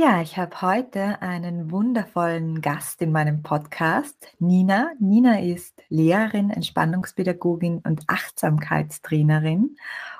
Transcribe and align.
Ja, 0.00 0.22
ich 0.22 0.36
habe 0.36 0.62
heute 0.62 1.20
einen 1.22 1.72
wundervollen 1.72 2.60
Gast 2.60 3.02
in 3.02 3.10
meinem 3.10 3.42
Podcast, 3.42 4.28
Nina. 4.38 4.92
Nina 5.00 5.40
ist 5.40 5.82
Lehrerin, 5.88 6.50
Entspannungspädagogin 6.50 7.78
und 7.78 8.04
Achtsamkeitstrainerin. 8.06 9.76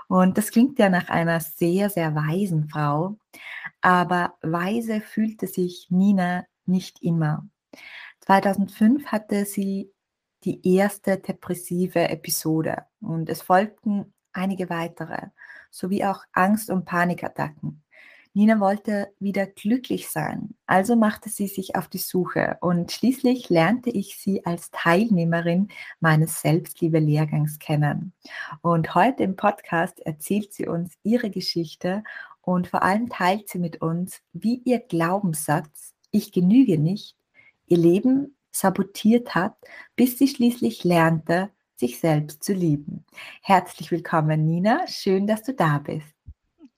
Und 0.08 0.36
das 0.36 0.50
klingt 0.50 0.80
ja 0.80 0.88
nach 0.88 1.10
einer 1.10 1.38
sehr, 1.38 1.90
sehr 1.90 2.12
weisen 2.16 2.68
Frau. 2.68 3.18
Aber 3.80 4.34
weise 4.42 5.00
fühlte 5.00 5.46
sich 5.46 5.86
Nina 5.90 6.44
nicht 6.66 7.00
immer. 7.00 7.48
2005 8.22 9.06
hatte 9.06 9.44
sie 9.44 9.92
die 10.42 10.76
erste 10.76 11.18
depressive 11.18 12.08
Episode 12.08 12.84
und 13.00 13.28
es 13.28 13.42
folgten 13.42 14.12
einige 14.32 14.70
weitere, 14.70 15.28
sowie 15.70 16.04
auch 16.04 16.24
Angst- 16.32 16.68
und 16.68 16.84
Panikattacken. 16.84 17.84
Nina 18.38 18.60
wollte 18.60 19.12
wieder 19.18 19.48
glücklich 19.48 20.10
sein, 20.10 20.54
also 20.64 20.94
machte 20.94 21.28
sie 21.28 21.48
sich 21.48 21.74
auf 21.74 21.88
die 21.88 21.98
Suche 21.98 22.56
und 22.60 22.92
schließlich 22.92 23.48
lernte 23.48 23.90
ich 23.90 24.16
sie 24.16 24.46
als 24.46 24.70
Teilnehmerin 24.70 25.70
meines 25.98 26.40
Selbstliebe-Lehrgangs 26.42 27.58
kennen. 27.58 28.12
Und 28.62 28.94
heute 28.94 29.24
im 29.24 29.34
Podcast 29.34 29.98
erzählt 30.06 30.52
sie 30.52 30.68
uns 30.68 30.92
ihre 31.02 31.30
Geschichte 31.30 32.04
und 32.40 32.68
vor 32.68 32.84
allem 32.84 33.08
teilt 33.08 33.48
sie 33.48 33.58
mit 33.58 33.82
uns, 33.82 34.20
wie 34.32 34.62
ihr 34.64 34.78
Glaubenssatz, 34.78 35.94
ich 36.12 36.30
genüge 36.30 36.78
nicht, 36.78 37.16
ihr 37.66 37.78
Leben 37.78 38.36
sabotiert 38.52 39.34
hat, 39.34 39.56
bis 39.96 40.16
sie 40.16 40.28
schließlich 40.28 40.84
lernte, 40.84 41.50
sich 41.74 41.98
selbst 41.98 42.44
zu 42.44 42.52
lieben. 42.52 43.04
Herzlich 43.42 43.90
willkommen, 43.90 44.44
Nina. 44.44 44.86
Schön, 44.86 45.26
dass 45.26 45.42
du 45.42 45.54
da 45.54 45.78
bist. 45.78 46.17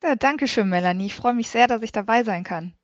Ja, 0.03 0.15
danke 0.15 0.47
schön, 0.47 0.69
Melanie. 0.69 1.07
Ich 1.07 1.15
freue 1.15 1.33
mich 1.33 1.49
sehr, 1.49 1.67
dass 1.67 1.81
ich 1.83 1.91
dabei 1.91 2.23
sein 2.23 2.45
kann. 2.45 2.75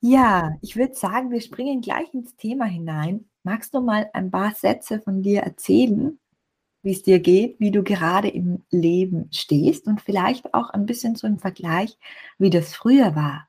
Ja, 0.00 0.56
ich 0.60 0.76
würde 0.76 0.94
sagen, 0.94 1.30
wir 1.30 1.40
springen 1.40 1.80
gleich 1.80 2.12
ins 2.14 2.36
Thema 2.36 2.66
hinein. 2.66 3.28
Magst 3.42 3.74
du 3.74 3.80
mal 3.80 4.08
ein 4.12 4.30
paar 4.30 4.54
Sätze 4.54 5.00
von 5.00 5.22
dir 5.22 5.40
erzählen, 5.42 6.18
wie 6.82 6.92
es 6.92 7.02
dir 7.02 7.20
geht, 7.20 7.60
wie 7.60 7.70
du 7.72 7.82
gerade 7.82 8.28
im 8.28 8.64
Leben 8.70 9.28
stehst 9.32 9.86
und 9.88 10.00
vielleicht 10.02 10.54
auch 10.54 10.70
ein 10.70 10.86
bisschen 10.86 11.16
so 11.16 11.26
im 11.26 11.38
Vergleich, 11.38 11.98
wie 12.38 12.50
das 12.50 12.74
früher 12.74 13.16
war? 13.16 13.48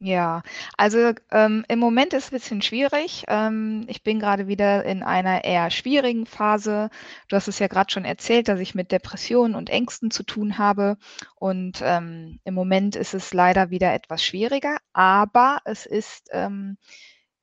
Ja, 0.00 0.42
also, 0.76 1.10
ähm, 1.32 1.64
im 1.66 1.80
Moment 1.80 2.12
ist 2.14 2.26
es 2.26 2.30
ein 2.32 2.36
bisschen 2.38 2.62
schwierig. 2.62 3.24
Ähm, 3.26 3.84
ich 3.88 4.04
bin 4.04 4.20
gerade 4.20 4.46
wieder 4.46 4.84
in 4.84 5.02
einer 5.02 5.42
eher 5.42 5.70
schwierigen 5.72 6.24
Phase. 6.24 6.88
Du 7.28 7.34
hast 7.34 7.48
es 7.48 7.58
ja 7.58 7.66
gerade 7.66 7.90
schon 7.92 8.04
erzählt, 8.04 8.46
dass 8.46 8.60
ich 8.60 8.76
mit 8.76 8.92
Depressionen 8.92 9.56
und 9.56 9.70
Ängsten 9.70 10.12
zu 10.12 10.22
tun 10.22 10.56
habe 10.56 10.98
und, 11.34 11.80
ähm, 11.82 12.38
im 12.44 12.54
Moment 12.54 12.94
ist 12.94 13.12
es 13.12 13.34
leider 13.34 13.70
wieder 13.70 13.92
etwas 13.92 14.22
schwieriger, 14.22 14.76
aber 14.92 15.58
es 15.64 15.84
ist, 15.84 16.28
ähm, 16.30 16.78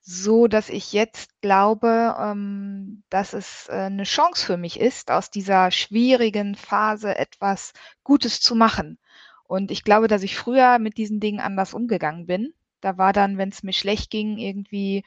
so, 0.01 0.47
dass 0.47 0.69
ich 0.69 0.93
jetzt 0.93 1.31
glaube, 1.41 2.15
ähm, 2.19 3.03
dass 3.09 3.33
es, 3.33 3.67
äh, 3.69 3.89
'ne 3.89 4.03
Chance 4.03 4.45
für 4.45 4.57
mich 4.57 4.79
ist, 4.79 5.11
aus 5.11 5.31
dieser 5.31 5.71
schwierigen 5.71 6.55
Phase 6.55 7.17
etwas 7.17 7.73
Gutes 8.03 8.39
zu 8.41 8.55
machen. 8.55 8.99
Und 9.47 9.71
ich 9.71 9.83
glaube, 9.83 10.07
dass 10.07 10.23
ich 10.23 10.35
früher 10.37 10.79
mit 10.79 10.97
diesen 10.97 11.19
Dingen 11.19 11.39
anders 11.39 11.73
umgegangen 11.73 12.25
bin. 12.27 12.53
Da 12.81 12.97
war 12.97 13.13
dann, 13.13 13.37
wenn 13.37 13.49
es 13.49 13.63
mir 13.63 13.73
schlecht 13.73 14.11
ging, 14.11 14.37
irgendwie 14.37 15.03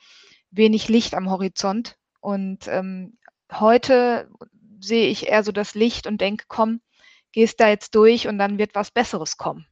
wenig 0.50 0.88
Licht 0.88 1.14
am 1.14 1.30
Horizont. 1.30 1.96
Und, 2.20 2.66
ähm, 2.68 3.18
heute 3.52 4.30
sehe 4.80 5.08
ich 5.08 5.28
eher 5.28 5.44
so 5.44 5.52
das 5.52 5.74
Licht 5.74 6.06
und 6.06 6.20
denke: 6.20 6.46
„Komm, 6.48 6.80
gehst 7.32 7.60
da 7.60 7.68
jetzt 7.68 7.94
durch 7.94 8.28
und 8.28 8.38
dann 8.38 8.58
wird 8.58 8.74
was 8.74 8.90
Besseres 8.90 9.36
kommen.“ 9.38 9.66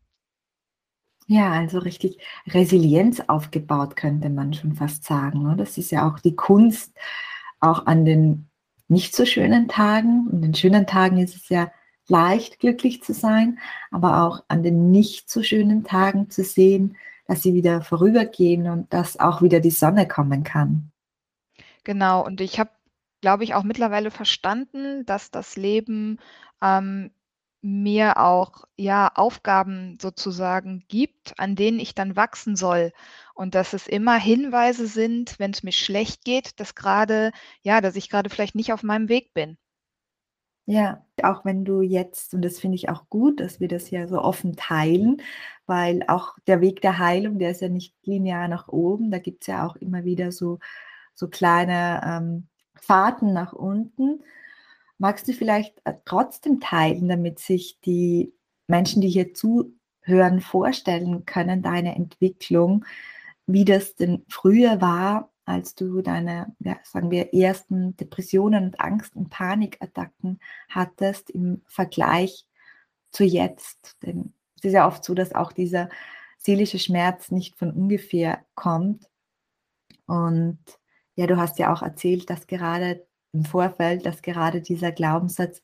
Ja, 1.29 1.53
also 1.53 1.79
richtig 1.81 2.19
Resilienz 2.47 3.21
aufgebaut, 3.27 3.97
könnte 3.97 4.31
man 4.31 4.55
schon 4.55 4.75
fast 4.77 5.05
sagen, 5.05 5.43
ne? 5.43 5.57
Das 5.57 5.77
ist 5.77 5.91
ja 5.91 6.09
auch 6.09 6.21
die 6.21 6.37
Kunst, 6.37 6.95
auch 7.61 7.87
an 7.87 8.05
den 8.05 8.49
nicht 8.89 9.15
so 9.17 9.25
schönen 9.27 9.67
Tagen. 9.69 10.29
Und 10.31 10.43
den 10.43 10.55
schönen 10.55 10.87
Tagen 10.87 11.19
ist 11.19 11.35
es 11.35 11.49
ja 11.49 11.71
leicht 12.09 12.59
glücklich 12.61 13.03
zu 13.03 13.13
sein, 13.13 13.59
aber 13.91 14.23
auch 14.23 14.45
an 14.49 14.63
den 14.63 14.91
nicht 14.91 15.31
so 15.31 15.43
schönen 15.43 15.85
Tagen 15.85 16.31
zu 16.31 16.45
sehen, 16.45 16.97
dass 17.27 17.43
sie 17.43 17.55
wieder 17.55 17.83
vorübergehen 17.83 18.69
und 18.69 18.93
dass 18.93 19.19
auch 19.19 19.43
wieder 19.43 19.61
die 19.61 19.71
Sonne 19.71 20.07
kommen 20.07 20.45
kann. 20.45 20.91
Genau, 21.85 22.25
und 22.25 22.41
ich 22.41 22.59
habe, 22.59 22.71
glaube 23.21 23.45
ich, 23.45 23.55
auch 23.55 23.65
mittlerweile 23.65 24.11
verstanden, 24.11 25.05
dass 25.07 25.31
das 25.31 25.57
Leben, 25.57 26.19
ähm, 26.63 27.11
mir 27.67 28.19
auch, 28.19 28.65
ja, 28.77 29.11
Aufgaben 29.15 29.99
sozusagen 30.01 30.85
gibt, 30.89 31.39
an 31.39 31.57
denen 31.57 31.81
ich 31.81 31.95
dann 31.95 32.17
wachsen 32.17 32.55
soll 32.55 32.93
und 33.35 33.55
dass 33.55 33.73
es 33.73 33.89
immer 33.89 34.17
Hinweise 34.17 34.87
sind, 34.87 35.39
wenn 35.39 35.51
es 35.51 35.63
mir 35.63 35.73
schlecht 35.73 36.25
geht, 36.25 36.61
dass 36.61 36.75
gerade, 36.75 37.33
ja, 37.63 37.81
dass 37.81 37.97
ich 37.97 38.09
gerade 38.09 38.31
vielleicht 38.31 38.55
nicht 38.55 38.73
auf 38.73 38.83
meinem 38.83 39.09
Weg 39.09 39.35
bin. 39.35 39.59
Ja, 40.69 41.05
auch 41.23 41.45
wenn 41.45 41.65
du 41.65 41.81
jetzt 41.81 42.35
und 42.35 42.43
das 42.43 42.59
finde 42.59 42.75
ich 42.75 42.89
auch 42.89 43.09
gut, 43.09 43.39
dass 43.39 43.61
wir 43.61 43.69
das 43.69 43.89
ja 43.91 44.09
so 44.09 44.21
offen 44.21 44.57
teilen, 44.57 45.23
weil 45.67 46.03
auch 46.09 46.37
der 46.49 46.61
Weg 46.61 46.81
der 46.81 46.99
Heilung, 46.99 47.39
der 47.39 47.53
ist 47.53 47.61
ja 47.61 47.69
nicht 47.69 47.95
linear 48.05 48.49
nach 48.49 48.67
oben. 48.67 49.13
Da 49.13 49.19
gibt 49.21 49.43
es 49.45 49.47
ja 49.47 49.65
auch 49.65 49.77
immer 49.77 50.05
wieder 50.05 50.33
so 50.33 50.59
so 51.15 51.29
kleine, 51.29 52.01
ähm, 52.05 52.49
Fahrten 52.75 53.33
nach 53.33 53.53
unten. 53.55 54.23
Magst 54.99 55.29
du 55.29 55.33
vielleicht, 55.35 55.81
äh, 55.87 55.95
trotzdem 56.05 56.61
teilen, 56.61 57.09
damit 57.09 57.39
sich 57.39 57.81
die 57.83 58.35
Menschen, 58.69 59.01
die 59.03 59.09
hier 59.09 59.35
zuhören, 59.35 60.41
vorstellen 60.41 61.25
können, 61.27 61.63
deine 61.63 61.95
Entwicklung, 61.97 62.85
wie 63.47 63.65
das 63.65 63.95
denn 63.97 64.25
früher 64.29 64.81
war, 64.81 65.31
als 65.47 65.75
du 65.75 66.03
deine, 66.03 66.55
ja, 66.59 66.77
sagen 66.83 67.11
wir, 67.11 67.33
ersten 67.33 67.97
Depressionen 67.97 68.65
und 68.65 68.81
Angst- 68.81 69.17
und 69.17 69.31
Panikattacken 69.31 70.41
hattest 70.69 71.31
im 71.31 71.63
Vergleich 71.67 72.47
zu 73.13 73.25
jetzt. 73.25 73.97
Denn 74.03 74.35
es 74.57 74.65
ist 74.65 74.73
ja 74.73 74.87
oft 74.87 75.05
so, 75.05 75.15
dass 75.15 75.35
auch 75.35 75.53
dieser 75.53 75.89
seelische 76.37 76.79
Schmerz 76.79 77.31
nicht 77.31 77.57
von 77.57 77.71
ungefähr 77.71 78.45
kommt. 78.55 79.09
Und 80.07 80.59
ja, 81.15 81.27
du 81.27 81.37
hast 81.37 81.59
ja 81.59 81.73
auch 81.73 81.83
erzählt, 81.83 82.29
dass 82.29 82.47
gerade 82.47 83.07
im 83.33 83.45
Vorfeld, 83.45 84.05
dass 84.05 84.23
gerade 84.23 84.61
dieser 84.61 84.93
Glaubenssatz, 84.93 85.63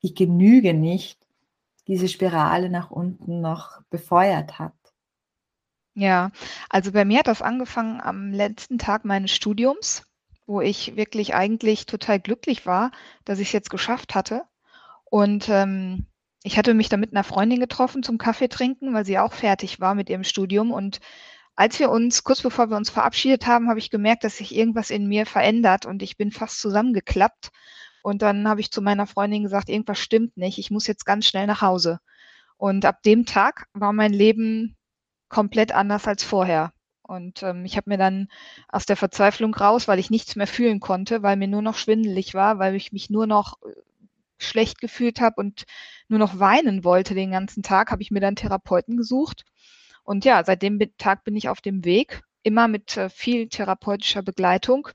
ich 0.00 0.14
genüge 0.14 0.74
nicht, 0.74 1.24
diese 1.86 2.08
Spirale 2.08 2.68
nach 2.68 2.90
unten 2.90 3.40
noch 3.40 3.82
befeuert 3.90 4.58
hat. 4.58 4.74
Ja, 6.00 6.30
also 6.70 6.92
bei 6.92 7.04
mir 7.04 7.18
hat 7.18 7.26
das 7.26 7.42
angefangen 7.42 8.00
am 8.00 8.30
letzten 8.32 8.78
Tag 8.78 9.04
meines 9.04 9.32
Studiums, 9.32 10.04
wo 10.46 10.62
ich 10.62 10.96
wirklich 10.96 11.34
eigentlich 11.34 11.84
total 11.84 12.18
glücklich 12.18 12.64
war, 12.64 12.90
dass 13.26 13.38
ich 13.38 13.48
es 13.48 13.52
jetzt 13.52 13.68
geschafft 13.68 14.14
hatte. 14.14 14.44
Und, 15.04 15.48
ähm, 15.50 16.06
ich 16.44 16.58
hatte 16.58 16.74
mich 16.74 16.88
dann 16.88 17.00
mit 17.00 17.12
'ner 17.12 17.24
Freundin 17.24 17.60
getroffen 17.60 18.02
zum 18.02 18.18
Kaffee 18.18 18.48
trinken, 18.48 18.94
weil 18.94 19.04
sie 19.06 19.18
auch 19.18 19.32
fertig 19.34 19.80
war 19.80 19.94
mit 19.94 20.10
ihrem 20.10 20.24
Studium. 20.24 20.72
Und 20.72 21.00
als 21.56 21.78
wir 21.80 21.90
uns 21.90 22.24
kurz 22.24 22.42
bevor 22.42 22.70
wir 22.70 22.76
uns 22.78 22.90
verabschiedet 22.90 23.46
haben, 23.46 23.68
habe 23.70 23.80
ich 23.80 23.90
gemerkt, 23.90 24.24
dass 24.24 24.38
sich 24.38 24.54
irgendwas 24.56 24.90
in 24.90 25.08
mir 25.08 25.26
verändert 25.26 25.86
und 25.86 26.02
ich 26.02 26.16
bin 26.18 26.32
fast 26.32 26.60
zusammengeklappt. 26.60 27.50
Und 28.02 28.22
dann 28.22 28.48
habe 28.48 28.60
ich 28.62 28.72
zu 28.72 28.82
meiner 28.82 29.06
Freundin 29.06 29.44
gesagt: 29.44 29.68
„Irgendwas 29.70 29.98
stimmt 30.00 30.36
nicht, 30.38 30.58
ich 30.58 30.70
muss 30.70 30.86
jetzt 30.88 31.06
ganz 31.06 31.26
schnell 31.26 31.46
nach 31.48 31.62
Hause.“ 31.62 32.00
Und 32.58 32.84
ab 32.86 33.02
dem 33.04 33.26
Tag 33.26 33.66
war 33.74 33.92
mein 33.94 34.12
Leben 34.14 34.76
komplett 35.30 35.72
anders 35.72 36.06
als 36.06 36.22
vorher. 36.24 36.72
Und, 37.02 37.42
ähm, 37.42 37.64
ich 37.64 37.76
habe 37.76 37.90
mir 37.90 37.98
dann 37.98 38.28
aus 38.68 38.86
der 38.86 38.96
Verzweiflung 38.96 39.54
raus, 39.54 39.88
weil 39.88 39.98
ich 39.98 40.10
nichts 40.10 40.36
mehr 40.36 40.46
fühlen 40.46 40.80
konnte, 40.80 41.22
weil 41.22 41.36
mir 41.36 41.48
nur 41.48 41.62
noch 41.62 41.76
schwindelig 41.76 42.34
war, 42.34 42.58
weil 42.58 42.74
ich 42.74 42.92
mich 42.92 43.10
nur 43.10 43.26
noch, 43.26 43.54
äh, 43.62 43.72
schlecht 44.38 44.80
gefühlt 44.80 45.20
habe 45.20 45.36
und 45.40 45.64
nur 46.08 46.18
noch 46.18 46.38
weinen 46.38 46.84
wollte 46.84 47.14
den 47.14 47.30
ganzen 47.32 47.62
Tag, 47.62 47.90
habe 47.90 48.02
ich 48.02 48.10
mir 48.10 48.20
dann 48.20 48.36
Therapeuten 48.36 48.96
gesucht. 48.96 49.44
Und 50.04 50.24
ja, 50.24 50.44
seit 50.44 50.62
dem 50.62 50.78
Tag 50.98 51.24
bin 51.24 51.36
ich 51.36 51.48
auf 51.48 51.60
dem 51.60 51.84
Weg, 51.84 52.22
immer 52.42 52.68
mit, 52.68 52.96
äh, 52.96 53.10
viel 53.10 53.48
therapeutischer 53.48 54.22
Begleitung. 54.22 54.88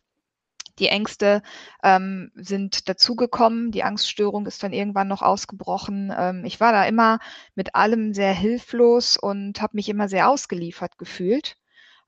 Die 0.80 0.88
Ängste, 0.88 1.42
ähm, 1.84 2.32
sind 2.36 2.90
dazugekommen. 2.90 3.72
Die 3.72 3.84
Angststörung 3.84 4.46
ist 4.46 4.64
dann 4.64 4.74
irgendwann 4.74 5.08
noch 5.08 5.22
ausgebrochen. 5.22 6.14
Ähm, 6.18 6.46
ich 6.46 6.60
war 6.60 6.72
da 6.72 6.86
immer 6.86 7.20
mit 7.56 7.76
allem 7.76 8.14
sehr 8.14 8.34
hilflos 8.34 9.18
und 9.18 9.62
habe 9.62 9.76
mich 9.78 9.90
immer 9.90 10.10
sehr 10.10 10.30
ausgeliefert 10.30 10.98
gefühlt. 10.98 11.58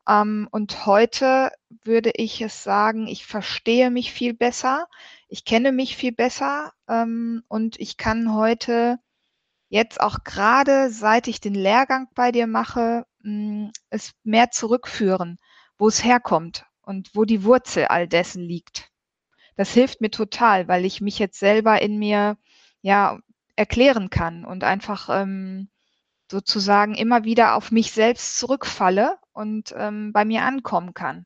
Ähm, 0.08 0.48
und 0.52 0.86
heute 0.86 1.52
würde 1.84 2.12
ich 2.16 2.42
es 2.42 2.64
sagen, 2.64 3.08
ich 3.08 3.25
verstehe 3.25 3.92
mich 3.92 4.14
viel 4.14 4.34
besser, 4.34 4.88
ich 5.28 5.46
kenne 5.46 5.72
mich 5.72 5.98
viel 5.98 6.14
besser 6.14 6.74
ähm, 6.90 7.44
und 7.48 7.80
ich 7.80 7.98
kann 7.98 8.34
heute 8.34 9.00
jetzt 9.69 10.02
auch 10.02 10.24
gerade, 10.24 10.92
seit 10.92 11.28
ich 11.28 11.42
den 11.42 11.56
Lehrgang 11.56 12.08
bei 12.16 12.31
dir 12.31 12.48
mache, 12.48 13.06
hm, 13.24 13.72
es 13.90 14.14
mehr 14.24 14.52
zurückführen, 14.52 15.38
wo 15.78 15.88
es 15.88 16.04
herkommt 16.04 16.67
und 16.88 17.12
wo 17.13 17.25
die 17.25 17.44
Wurzel 17.44 17.86
all 17.86 18.07
dessen 18.07 18.42
liegt. 18.42 18.89
Das 19.57 19.74
hilft 19.74 20.00
mir 20.00 20.10
total, 20.10 20.68
weil 20.69 20.86
ich 20.86 21.01
mich 21.01 21.19
jetzt 21.19 21.38
selber 21.38 21.81
in 21.81 22.00
mir 22.00 22.38
ja 22.81 23.19
erklären 23.57 24.10
kann 24.10 24.45
und 24.45 24.63
einfach 24.63 25.10
ähm, 25.12 25.69
sozusagen 26.31 26.95
immer 26.95 27.25
wieder 27.25 27.56
auf 27.56 27.72
mich 27.72 27.92
selbst 27.92 28.38
zurückfalle 28.38 29.18
und 29.34 29.74
ähm, 29.78 30.13
bei 30.13 30.24
mir 30.24 30.44
ankommen 30.44 30.94
kann. 30.94 31.25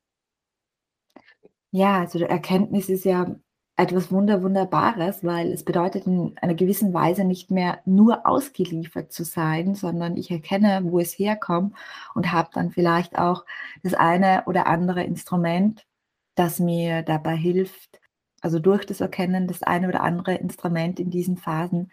Ja, 1.69 1.99
also 1.99 2.19
Erkenntnis 2.19 2.89
ist 2.89 3.05
ja 3.05 3.35
etwas 3.81 4.11
Wunder 4.11 4.43
Wunderbares, 4.43 5.23
weil 5.23 5.51
es 5.51 5.63
bedeutet 5.63 6.05
in 6.05 6.37
einer 6.39 6.53
gewissen 6.53 6.93
Weise 6.93 7.23
nicht 7.23 7.49
mehr 7.49 7.79
nur 7.85 8.27
ausgeliefert 8.27 9.11
zu 9.11 9.23
sein, 9.23 9.73
sondern 9.73 10.17
ich 10.17 10.29
erkenne, 10.29 10.81
wo 10.83 10.99
es 10.99 11.17
herkommt 11.17 11.75
und 12.13 12.31
habe 12.31 12.49
dann 12.53 12.69
vielleicht 12.69 13.17
auch 13.17 13.43
das 13.81 13.95
eine 13.95 14.43
oder 14.45 14.67
andere 14.67 15.03
Instrument, 15.03 15.87
das 16.35 16.59
mir 16.59 17.01
dabei 17.01 17.35
hilft, 17.35 17.99
also 18.41 18.59
durch 18.59 18.85
das 18.85 19.01
Erkennen 19.01 19.47
das 19.47 19.63
eine 19.63 19.87
oder 19.87 20.03
andere 20.03 20.35
Instrument 20.35 20.99
in 20.99 21.09
diesen 21.09 21.37
Phasen 21.37 21.91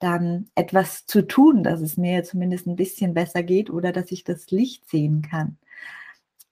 dann 0.00 0.50
etwas 0.56 1.06
zu 1.06 1.22
tun, 1.22 1.62
dass 1.62 1.80
es 1.80 1.96
mir 1.96 2.24
zumindest 2.24 2.66
ein 2.66 2.74
bisschen 2.74 3.14
besser 3.14 3.44
geht 3.44 3.70
oder 3.70 3.92
dass 3.92 4.10
ich 4.10 4.24
das 4.24 4.50
Licht 4.50 4.88
sehen 4.88 5.22
kann. 5.22 5.56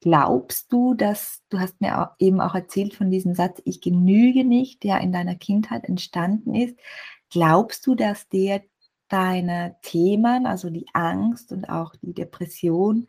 Glaubst 0.01 0.73
du, 0.73 0.95
dass, 0.95 1.43
du 1.51 1.59
hast 1.59 1.81
mir 1.81 2.01
auch, 2.01 2.15
eben 2.19 2.41
auch 2.41 2.55
erzählt 2.55 2.95
von 2.95 3.11
diesem 3.11 3.35
Satz, 3.35 3.61
ich 3.65 3.81
genüge 3.81 4.45
nicht, 4.45 4.83
der 4.83 5.01
in 5.01 5.13
deiner 5.13 5.35
Kindheit 5.35 5.85
entstanden 5.85 6.55
ist. 6.55 6.77
Glaubst 7.31 7.87
du, 7.87 7.95
dass 7.95 8.29
der 8.29 8.63
deine 9.09 9.77
Themen, 9.83 10.47
also 10.47 10.71
die 10.71 10.87
Angst 10.95 11.53
und 11.53 11.69
auch 11.69 11.95
die 12.01 12.15
Depression 12.15 13.09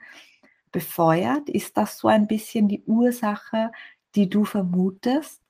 befeuert? 0.71 1.49
Ist 1.49 1.77
das 1.77 1.97
so 1.97 2.07
ein 2.07 2.27
bisschen 2.27 2.67
die 2.67 2.83
Ursache, 2.85 3.71
die 4.15 4.29
du 4.29 4.43
vermutest? 4.43 5.41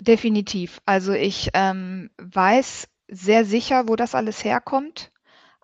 Definitiv. 0.00 0.80
Also 0.86 1.12
ich 1.12 1.50
ähm, 1.54 2.10
weiß 2.18 2.88
sehr 3.08 3.44
sicher, 3.44 3.88
wo 3.88 3.96
das 3.96 4.14
alles 4.14 4.44
herkommt, 4.44 5.10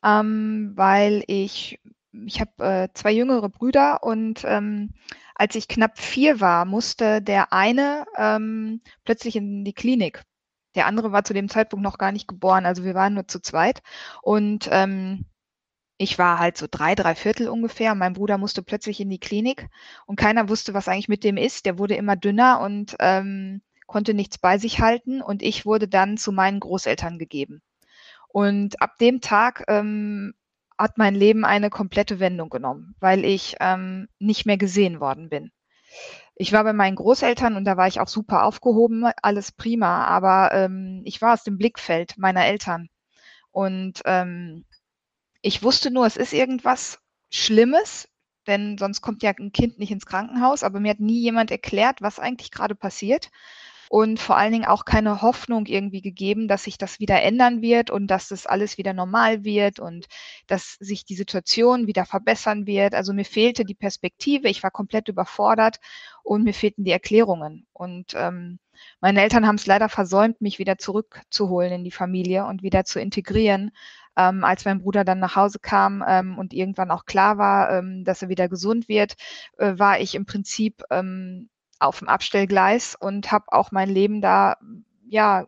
ähm, 0.03 0.73
weil 0.75 1.23
ich 1.29 1.79
ich 2.27 2.41
habe, 2.41 2.53
äh, 2.65 2.89
2 2.95 3.13
jüngere 3.13 3.49
Brüder 3.49 4.03
und, 4.03 4.43
ähm, 4.47 4.91
als 5.35 5.55
ich 5.57 5.69
knapp 5.69 5.99
vier 5.99 6.41
war, 6.41 6.65
musste 6.65 7.21
der 7.23 7.53
eine, 7.53 8.07
ähm, 8.17 8.81
plötzlich 9.05 9.37
in 9.37 9.65
die 9.65 9.73
Klinik. 9.75 10.23
Der 10.75 10.87
andere 10.87 11.13
war 11.13 11.25
zu 11.25 11.35
dem 11.35 11.49
Zeitpunkt 11.49 11.83
noch 11.83 11.99
gar 11.99 12.13
nicht 12.13 12.29
geboren, 12.29 12.67
also 12.67 12.85
wir 12.85 12.95
waren 12.95 13.15
nur 13.15 13.29
zu 13.29 13.41
zweit. 13.41 13.83
Und, 14.23 14.69
ähm, 14.73 15.27
ich 15.99 16.19
war 16.19 16.39
halt 16.41 16.57
so 16.59 16.67
drei, 16.71 16.95
drei 16.95 17.15
Viertel 17.15 17.49
ungefähr. 17.49 17.95
Mein 17.95 18.15
Bruder 18.15 18.39
musste 18.39 18.63
plötzlich 18.63 19.01
in 19.01 19.11
die 19.11 19.21
Klinik 19.21 19.69
und 20.07 20.17
keiner 20.17 20.49
wusste, 20.49 20.75
was 20.75 20.89
eigentlich 20.89 21.09
mit 21.09 21.25
dem 21.25 21.37
ist. 21.37 21.67
Der 21.67 21.79
wurde 21.79 21.95
immer 21.97 22.17
dünner 22.17 22.61
und, 22.61 22.97
ähm, 23.01 23.63
konnte 23.87 24.15
nichts 24.15 24.39
bei 24.39 24.59
sich 24.59 24.81
halten 24.81 25.23
und 25.23 25.43
ich 25.43 25.67
wurde 25.67 25.89
dann 25.89 26.17
zu 26.17 26.33
meinen 26.33 26.61
Großeltern 26.61 27.19
gegeben. 27.19 27.63
Und 28.29 28.81
ab 28.83 28.99
dem 28.99 29.21
Tag, 29.21 29.65
ähm, 29.69 30.35
hat 30.79 30.99
mein 30.99 31.15
Leben 31.15 31.45
eine 31.45 31.71
komplette 31.71 32.21
Wendung 32.21 32.51
genommen, 32.51 32.95
weil 33.01 33.25
ich 33.25 33.57
ähm, 33.61 34.09
nicht 34.19 34.47
mehr 34.47 34.57
gesehen 34.59 35.01
worden 35.01 35.29
bin. 35.29 35.53
Ich 36.37 36.53
war 36.53 36.65
bei 36.65 36.73
meinen 36.73 36.97
Großeltern 36.97 37.57
und 37.57 37.65
da 37.65 37.77
war 37.77 37.87
ich 37.87 38.01
auch 38.01 38.09
super 38.09 38.45
aufgehoben, 38.45 39.05
alles 39.23 39.53
prima, 39.53 40.05
aber 40.05 40.53
ähm, 40.53 41.03
ich 41.05 41.23
war 41.23 41.35
aus 41.35 41.45
dem 41.45 41.59
Blickfeld 41.59 42.19
meiner 42.19 42.45
Eltern. 42.45 42.89
Und 43.53 44.03
ähm, 44.05 44.65
ich 45.43 45.63
wusste 45.63 45.93
nur, 45.93 46.07
es 46.07 46.17
ist 46.17 46.33
irgendwas 46.33 46.99
Schlimmes, 47.31 48.09
denn 48.49 48.79
sonst 48.79 49.01
kommt 49.01 49.23
ja 49.23 49.31
ein 49.31 49.53
Kind 49.53 49.79
nicht 49.79 49.93
ins 49.93 50.07
Krankenhaus, 50.07 50.65
aber 50.65 50.81
mir 50.81 50.91
hat 50.91 51.01
nie 51.01 51.21
jemand 51.21 51.53
erklärt, 51.53 52.03
was 52.03 52.19
eigentlich 52.19 52.51
gerade 52.51 52.75
passiert 52.75 53.31
und 53.89 54.21
vor 54.21 54.37
allen 54.37 54.53
Dingen 54.53 54.65
auch 54.65 54.85
keine 54.85 55.23
Hoffnung 55.23 55.67
irgendwie 55.67 56.03
gegeben, 56.03 56.49
dass 56.49 56.65
sich 56.65 56.79
das 56.79 57.01
wieder 57.01 57.23
ändern 57.23 57.63
wird 57.63 57.91
und 57.91 58.07
dass 58.09 58.29
das 58.29 58.47
alles 58.47 58.79
wieder 58.79 58.93
normal 58.93 59.45
wird 59.45 59.81
und 59.81 60.07
dass 60.47 60.77
sich 60.81 61.05
die 61.05 61.17
Situation 61.17 61.87
wieder 61.87 62.05
verbessern 62.05 62.67
wird. 62.67 62.95
Also 62.95 63.13
mir 63.13 63.25
fehlte 63.25 63.65
die 63.65 63.75
Perspektive, 63.75 64.49
ich 64.49 64.63
war 64.63 64.71
komplett 64.71 65.09
überfordert 65.09 65.81
und 66.23 66.45
mir 66.45 66.55
fehlten 66.55 66.85
die 66.85 66.91
Erklärungen. 66.93 67.67
Und 67.73 68.15
ähm, 68.15 68.59
meine 69.01 69.23
Eltern 69.23 69.47
haben 69.47 69.57
es 69.57 69.67
leider 69.67 69.89
versäumt, 69.89 70.41
mich 70.41 70.59
wieder 70.59 70.79
zurückzuholen 70.79 71.73
in 71.73 71.85
die 71.85 71.91
Familie 71.91 72.47
und 72.47 72.63
wieder 72.63 72.85
zu 72.85 73.01
integrieren. 73.01 73.71
Ähm, 74.17 74.45
als 74.45 74.65
mein 74.65 74.81
Bruder 74.81 75.05
dann 75.05 75.19
nach 75.19 75.37
Hause 75.37 75.59
kam 75.59 76.05
ähm, 76.07 76.39
und 76.39 76.53
irgendwann 76.53 76.91
auch 76.91 77.05
klar 77.05 77.37
war, 77.37 77.71
ähm, 77.79 78.05
dass 78.05 78.23
er 78.23 78.29
wieder 78.29 78.49
gesund 78.49 78.89
wird, 78.89 79.15
äh, 79.59 79.77
war 79.77 79.99
ich 80.01 80.15
im 80.15 80.25
Prinzip 80.25 80.83
ähm, 80.91 81.51
auf 81.81 81.99
dem 81.99 82.09
Abstellgleis 82.09 82.97
und 82.99 83.33
habe 83.33 83.47
auch 83.49 83.73
mein 83.73 83.89
Leben 83.89 84.21
da 84.21 84.57
ja 85.09 85.47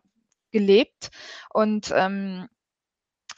gelebt 0.51 1.09
und 1.53 1.91
ähm, 1.95 2.47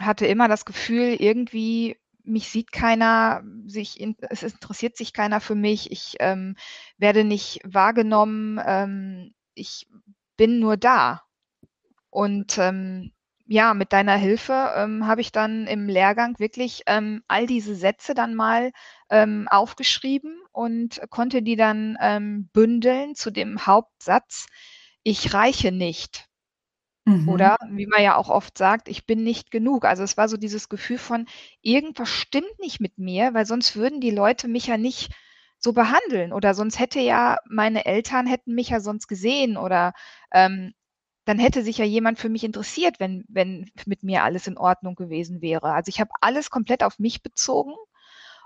hatte 0.02 0.26
immer 0.26 0.48
das 0.48 0.66
Gefühl, 0.66 1.16
irgendwie 1.20 1.98
mich 2.24 2.50
sieht 2.50 2.72
keiner, 2.72 3.44
sich 3.66 4.00
in, 4.00 4.16
es 4.30 4.44
interessiert 4.44 4.96
sich 4.96 5.14
keiner 5.14 5.42
für 5.42 5.56
mich, 5.56 5.92
ich 5.92 6.16
ähm, 6.20 6.56
werde 6.98 7.24
nicht 7.24 7.60
wahrgenommen, 7.64 8.60
ähm, 8.66 9.34
ich 9.56 9.88
bin 10.38 10.60
nur 10.60 10.78
da. 10.78 11.24
Und 12.12 12.58
ähm, 12.58 13.12
ja, 13.52 13.74
mit 13.74 13.94
deiner 13.94 14.16
Hilfe 14.16 14.74
ähm, 14.76 15.08
habe 15.08 15.22
ich 15.22 15.32
dann 15.32 15.66
im 15.66 15.88
Lehrgang 15.88 16.38
wirklich 16.38 16.84
ähm, 16.86 17.24
all 17.28 17.48
diese 17.48 17.74
Sätze 17.74 18.14
dann 18.14 18.36
mal 18.36 18.72
ähm, 19.10 19.48
aufgeschrieben 19.50 20.40
und 20.52 21.02
konnte 21.10 21.42
die 21.42 21.56
dann 21.56 21.98
ähm, 22.00 22.50
bündeln 22.54 23.16
zu 23.16 23.32
dem 23.32 23.66
Hauptsatz, 23.66 24.46
ich 25.02 25.34
reiche 25.34 25.72
nicht. 25.72 26.28
Mhm. 27.06 27.28
Oder 27.28 27.58
wie 27.72 27.88
man 27.88 28.04
ja 28.04 28.18
auch 28.18 28.30
oft 28.30 28.56
sagt, 28.56 28.88
ich 28.88 29.08
bin 29.08 29.24
nicht 29.24 29.50
genug. 29.50 29.84
Also 29.84 30.04
es 30.04 30.16
war 30.16 30.30
so 30.30 30.38
dieses 30.38 30.70
Gefühl 30.70 31.00
von, 31.00 31.26
irgendwas 31.64 32.10
stimmt 32.10 32.60
nicht 32.60 32.80
mit 32.80 33.00
mir, 33.00 33.34
weil 33.34 33.48
sonst 33.48 33.76
würden 33.76 34.00
die 34.00 34.12
Leute 34.12 34.48
mich 34.48 34.68
ja 34.68 34.78
nicht 34.78 35.12
so 35.58 35.74
behandeln 35.74 36.34
oder 36.34 36.54
sonst 36.54 36.78
hätte 36.78 37.00
ja 37.00 37.38
meine 37.50 37.86
Eltern 37.86 38.28
hätten 38.28 38.54
mich 38.54 38.70
ja 38.70 38.80
sonst 38.80 39.08
gesehen 39.08 39.58
oder 39.58 39.94
ähm, 40.32 40.74
dann 41.30 41.38
hätte 41.38 41.62
sich 41.62 41.78
ja 41.78 41.86
jemand 41.86 42.18
für 42.18 42.28
mich 42.28 42.44
interessiert, 42.44 43.00
wenn, 43.00 43.24
wenn 43.28 43.70
mit 43.86 44.02
mir 44.02 44.24
alles 44.24 44.48
in 44.48 44.58
Ordnung 44.58 44.96
gewesen 44.96 45.44
wäre. 45.44 45.74
Also 45.74 45.90
ich 45.90 46.00
habe 46.00 46.10
alles 46.22 46.50
komplett 46.50 46.84
auf 46.84 46.98
mich 46.98 47.22
bezogen. 47.22 47.76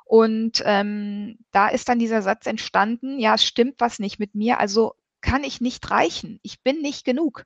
Und 0.03 0.61
ähm, 0.65 1.37
da 1.51 1.69
ist 1.69 1.87
dann 1.87 1.97
dieser 1.97 2.21
Satz 2.21 2.45
entstanden, 2.45 3.19
ja, 3.19 3.35
es 3.35 3.45
stimmt 3.45 3.75
was 3.77 3.99
nicht 3.99 4.19
mit 4.19 4.35
mir, 4.35 4.59
also 4.59 4.95
kann 5.21 5.45
ich 5.45 5.61
nicht 5.61 5.89
reichen. 5.91 6.41
Ich 6.43 6.61
bin 6.61 6.81
nicht 6.81 7.05
genug. 7.05 7.45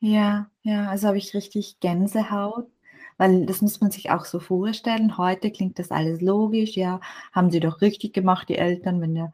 Ja, 0.00 0.50
ja, 0.64 0.90
also 0.90 1.08
habe 1.08 1.16
ich 1.16 1.32
richtig 1.32 1.80
Gänsehaut, 1.80 2.68
weil 3.16 3.46
das 3.46 3.62
muss 3.62 3.80
man 3.80 3.90
sich 3.90 4.10
auch 4.10 4.26
so 4.26 4.38
vorstellen. 4.38 5.16
Heute 5.16 5.50
klingt 5.50 5.78
das 5.78 5.90
alles 5.90 6.20
logisch, 6.20 6.76
ja, 6.76 7.00
haben 7.32 7.50
sie 7.50 7.60
doch 7.60 7.80
richtig 7.80 8.12
gemacht, 8.12 8.50
die 8.50 8.58
Eltern, 8.58 9.00
wenn 9.00 9.14
der 9.14 9.32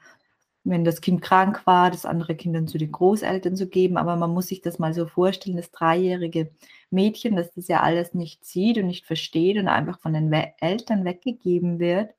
wenn 0.64 0.84
das 0.84 1.00
Kind 1.00 1.22
krank 1.22 1.62
war, 1.66 1.90
das 1.90 2.04
andere 2.04 2.34
Kind 2.34 2.54
dann 2.54 2.68
zu 2.68 2.78
den 2.78 2.92
Großeltern 2.92 3.56
zu 3.56 3.68
geben. 3.68 3.96
Aber 3.96 4.16
man 4.16 4.30
muss 4.30 4.48
sich 4.48 4.60
das 4.60 4.78
mal 4.78 4.92
so 4.92 5.06
vorstellen, 5.06 5.56
das 5.56 5.70
dreijährige 5.70 6.50
Mädchen, 6.90 7.36
das 7.36 7.52
das 7.52 7.68
ja 7.68 7.80
alles 7.80 8.14
nicht 8.14 8.44
sieht 8.44 8.78
und 8.78 8.86
nicht 8.86 9.06
versteht 9.06 9.56
und 9.56 9.68
einfach 9.68 9.98
von 10.00 10.12
den 10.12 10.32
Eltern 10.32 11.04
weggegeben 11.04 11.78
wird 11.78 12.10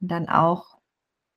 und 0.00 0.10
dann 0.10 0.28
auch 0.28 0.78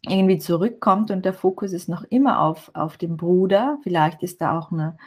irgendwie 0.01 0.37
zurückkommt 0.37 1.11
und 1.11 1.25
der 1.25 1.33
Fokus 1.33 1.73
ist 1.73 1.89
noch 1.89 2.03
immer 2.03 2.41
auf, 2.41 2.71
auf 2.73 2.97
dem 2.97 3.17
Bruder. 3.17 3.79
Vielleicht 3.83 4.23
ist 4.23 4.41
da 4.41 4.57
auch 4.57 4.71
eine, 4.71 4.97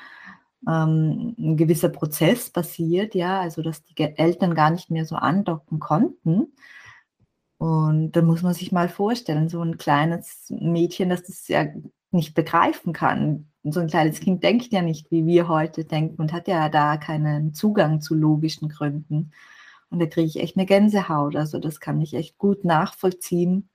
ähm, 0.68 1.35
ein 1.38 1.56
gewisser 1.56 1.88
Prozess 1.88 2.50
passiert, 2.50 3.14
ja, 3.14 3.40
also 3.40 3.62
dass 3.62 3.85
die 3.85 3.97
Eltern 3.99 4.54
gar 4.54 4.70
nicht 4.70 4.90
mehr 4.90 5.06
so 5.06 5.16
andocken 5.16 5.80
konnten. 5.80 6.52
Und 7.60 8.12
da 8.12 8.22
muss 8.22 8.40
man 8.40 8.54
sich 8.54 8.72
mal 8.72 8.88
vorstellen, 8.88 9.50
so 9.50 9.60
ein 9.60 9.76
kleines 9.76 10.46
Mädchen, 10.48 11.10
das 11.10 11.24
das 11.24 11.46
ja 11.46 11.66
nicht 12.10 12.34
begreifen 12.34 12.94
kann. 12.94 13.50
So 13.64 13.80
ein 13.80 13.88
kleines 13.88 14.20
Kind 14.20 14.42
denkt 14.42 14.72
ja 14.72 14.80
nicht, 14.80 15.10
wie 15.10 15.26
wir 15.26 15.46
heute 15.46 15.84
denken 15.84 16.22
und 16.22 16.32
hat 16.32 16.48
ja 16.48 16.70
da 16.70 16.96
keinen 16.96 17.52
Zugang 17.52 18.00
zu 18.00 18.14
logischen 18.14 18.70
Gründen. 18.70 19.32
Und 19.90 19.98
da 19.98 20.06
kriege 20.06 20.26
ich 20.26 20.40
echt 20.40 20.56
eine 20.56 20.64
Gänsehaut. 20.64 21.36
Also 21.36 21.58
das 21.58 21.80
kann 21.80 22.00
ich 22.00 22.14
echt 22.14 22.38
gut 22.38 22.64
nachvollziehen, 22.64 23.68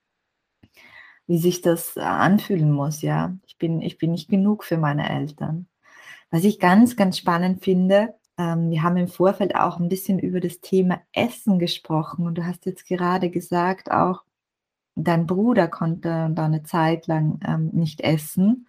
wie 1.27 1.37
sich 1.37 1.61
das 1.61 1.95
anfühlen 1.95 2.71
muss. 2.71 3.03
Ja, 3.03 3.37
ich 3.45 3.59
bin, 3.59 3.83
ich 3.83 3.99
bin 3.99 4.13
nicht 4.13 4.29
genug 4.29 4.63
für 4.63 4.77
meine 4.77 5.07
Eltern. 5.07 5.67
Was 6.31 6.43
ich 6.43 6.57
ganz, 6.59 6.95
ganz 6.95 7.19
spannend 7.19 7.63
finde, 7.63 8.15
wir 8.37 8.83
haben 8.83 8.97
im 8.97 9.07
Vorfeld 9.07 9.55
auch 9.55 9.79
ein 9.79 9.89
bisschen 9.89 10.19
über 10.19 10.39
das 10.39 10.59
Thema 10.59 11.01
Essen 11.13 11.57
gesprochen 11.57 12.25
und 12.25 12.37
du 12.37 12.45
hast 12.45 12.65
jetzt 12.65 12.85
gerade 12.85 13.29
gesagt 13.29 13.91
auch, 13.91 14.23
dein 14.95 15.25
Bruder 15.25 15.67
konnte 15.67 16.29
da 16.33 16.45
eine 16.45 16.63
Zeit 16.63 17.07
lang 17.07 17.39
ähm, 17.45 17.69
nicht 17.73 18.01
essen. 18.01 18.67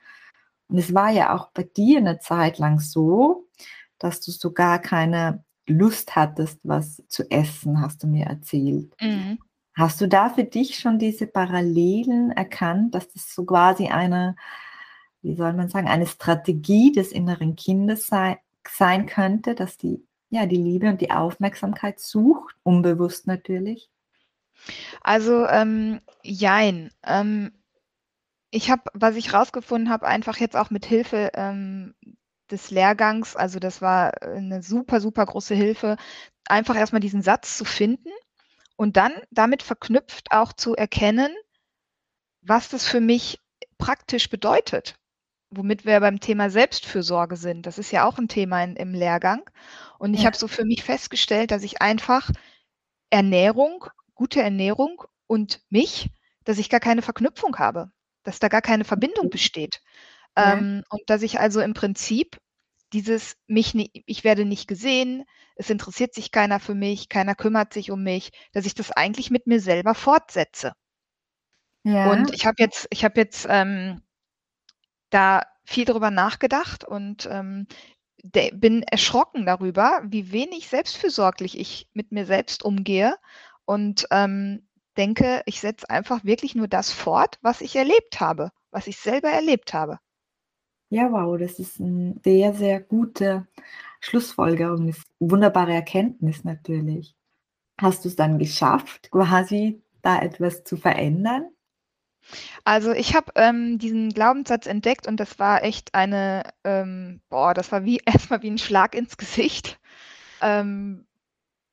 Und 0.69 0.79
es 0.79 0.93
war 0.95 1.11
ja 1.11 1.35
auch 1.35 1.51
bei 1.51 1.63
dir 1.63 1.99
eine 1.99 2.19
Zeit 2.19 2.59
lang 2.59 2.81
so, 2.81 3.49
dass 3.99 4.21
du 4.21 4.31
sogar 4.31 4.81
keine 4.81 5.45
Lust 5.67 6.17
hattest, 6.17 6.61
was 6.63 7.03
zu 7.09 7.31
essen, 7.31 7.81
hast 7.81 8.03
du 8.03 8.07
mir 8.07 8.27
erzählt. 8.27 8.95
Mhm. 9.01 9.39
Hast 9.75 10.01
du 10.01 10.09
da 10.09 10.31
für 10.31 10.45
dich 10.45 10.79
schon 10.79 10.99
diese 10.99 11.27
Parallelen 11.27 12.31
erkannt, 12.31 12.95
dass 12.95 13.09
das 13.13 13.35
so 13.35 13.45
quasi 13.45 13.89
eine, 13.89 14.37
wie 15.23 15.35
soll 15.35 15.53
man 15.53 15.69
sagen, 15.69 15.87
eine 15.87 16.07
Strategie 16.07 16.93
des 16.93 17.13
inneren 17.13 17.57
Kindes 17.57 18.07
sei, 18.07 18.39
sein 18.71 19.07
könnte, 19.07 19.55
dass 19.55 19.77
die 19.79 20.05
ja 20.31 20.47
die 20.47 20.57
Liebe 20.57 20.89
und 20.89 21.01
die 21.01 21.11
Aufmerksamkeit 21.13 22.01
sucht, 22.01 22.55
unbewusst 22.65 23.27
natürlich? 23.27 23.89
Also, 25.05 25.47
ähm, 25.47 26.01
jein. 26.23 26.91
Ähm, 27.05 27.53
ich 28.51 28.71
habe 28.71 28.83
was 28.95 29.17
ich 29.17 29.35
rausgefunden 29.35 29.91
habe, 29.91 30.07
einfach 30.09 30.39
jetzt 30.39 30.57
auch 30.57 30.71
mit 30.71 30.87
Hilfe, 30.87 31.31
ähm, 31.35 31.95
des 32.51 32.71
Lehrgangs 32.71 33.37
also, 33.37 33.59
das 33.61 33.83
war, 33.83 34.23
äh, 34.23 34.41
'ne 34.41 34.63
super, 34.63 35.01
super 35.01 35.27
große 35.27 35.55
Hilfe, 35.55 35.97
einfach 36.49 36.77
erst 36.77 36.93
mal 36.95 37.01
diesen 37.01 37.23
Satz 37.23 37.59
zu 37.59 37.65
finden 37.67 38.11
und 38.77 38.97
dann 38.99 39.13
damit 39.33 39.63
verknüpft 39.65 40.33
auch 40.33 40.53
zu 40.55 40.77
erkennen 40.77 41.31
was 42.43 42.69
das 42.69 42.87
für 42.87 43.01
mich 43.01 43.41
praktisch 43.79 44.31
bedeutet, 44.31 44.97
womit 45.51 45.85
wir 45.87 46.01
beim 46.01 46.21
Thema 46.21 46.51
Selbstfürsorge 46.51 47.37
sind. 47.37 47.67
Das 47.67 47.79
ist 47.79 47.91
ja 47.93 48.07
auch 48.07 48.19
'n 48.19 48.29
Thema 48.29 48.63
in 48.65 48.77
im 48.77 48.95
Lehrgang. 48.95 49.49
Und 49.99 50.15
ich 50.15 50.25
Ja. 50.25 50.27
habe 50.27 50.37
so 50.37 50.49
für 50.49 50.65
mich 50.65 50.83
festgestellt, 50.85 51.51
dass 51.53 51.63
ich 51.65 51.83
einfach 51.83 52.31
Ernährung 53.11 53.87
gute 54.15 54.43
Ernährung 54.43 55.03
und 55.29 55.61
mich 55.71 56.11
dass 56.45 56.59
ich 56.59 56.71
gar 56.71 56.81
keine 56.81 57.03
Verknüpfung 57.03 57.59
habe, 57.59 57.91
dass 58.25 58.39
da 58.41 58.49
gar 58.49 58.63
keine 58.63 58.85
Verbindung 58.85 59.31
besteht. 59.31 59.81
Ja. 60.39 60.67
Ähm, 60.67 60.83
und 60.91 61.03
dass 61.09 61.23
ich 61.23 61.41
also 61.41 61.61
im 61.63 61.75
Prinzip 61.75 62.39
dieses 62.95 63.37
mich 63.49 63.75
ni 63.75 63.91
ich 64.07 64.25
werde 64.25 64.45
nicht 64.47 64.69
gesehen, 64.69 65.25
es 65.57 65.71
interessiert 65.71 66.15
sich 66.15 66.33
keiner 66.33 66.61
für 66.61 66.75
mich, 66.77 67.09
keiner 67.11 67.35
kümmert 67.37 67.73
sich 67.75 67.91
um 67.93 68.03
mich, 68.05 68.31
dass 68.53 68.67
ich 68.67 68.75
das 68.75 68.93
eigentlich 68.93 69.31
mit 69.33 69.47
mir 69.49 69.61
selber 69.61 69.95
fortsetze. 69.97 70.75
Ja. 71.85 72.03
Und 72.03 72.31
ich 72.33 72.47
habe 72.47 72.57
jetzt 72.59 72.87
ich 72.91 73.05
habe 73.05 73.21
jetzt, 73.21 73.47
ähm, 73.49 74.01
da 75.11 75.43
viel 75.65 75.85
drüber 75.85 76.11
nachgedacht 76.11 76.85
und, 76.85 77.29
ähm, 77.31 77.67
bin 78.55 78.83
erschrocken 78.85 79.47
darüber, 79.47 80.03
wie 80.07 80.33
wenig 80.33 80.69
selbstfürsorglich 80.69 81.59
ich 81.59 81.89
mit 81.95 82.13
mir 82.13 82.27
selbst 82.27 82.65
umgehe 82.65 83.17
und, 83.67 84.07
ähm, 84.13 84.69
denke, 84.99 85.43
ich 85.47 85.61
setze 85.61 85.91
einfach 85.91 86.25
wirklich 86.25 86.55
nur 86.57 86.69
das 86.69 86.93
fort, 86.93 87.39
was 87.43 87.61
ich 87.63 87.77
erlebt 87.77 88.21
habe, 88.21 88.53
was 88.73 88.87
ich 88.89 88.99
selber 88.99 89.31
erlebt 89.31 89.75
habe. 89.75 89.99
Ja, 90.93 91.11
wow, 91.11 91.37
das 91.37 91.59
ist 91.59 91.81
'n 91.81 92.21
sehr, 92.25 92.55
sehr 92.55 92.81
gute 92.81 93.49
Schlussfolgerung, 94.01 94.89
ist 94.89 95.03
wunderbare 95.19 95.73
Erkenntnis 95.75 96.45
natürlich. 96.45 97.17
Hast 97.81 98.05
du's 98.05 98.17
dann 98.17 98.39
geschafft, 98.39 99.11
quasi 99.13 99.83
da 100.03 100.21
etwas 100.23 100.65
zu 100.65 100.77
verändern? 100.79 101.51
Also, 102.65 102.93
ich 102.93 103.15
habe, 103.15 103.31
ähm, 103.37 103.79
diesen 103.79 104.11
Glaubenssatz 104.11 104.67
entdeckt 104.67 105.07
und 105.07 105.19
das 105.21 105.39
war 105.39 105.63
echt 105.63 105.95
eine, 105.95 106.43
ähm 106.65 107.21
boah, 107.29 107.55
das 107.55 107.71
war 107.71 107.85
wie 107.85 108.01
erst 108.07 108.29
mal 108.31 108.43
wie 108.43 108.49
'n 108.51 108.59
Schlag 108.59 108.95
ins 108.97 109.17
Gesicht. 109.17 109.79
Ähm, 110.43 111.07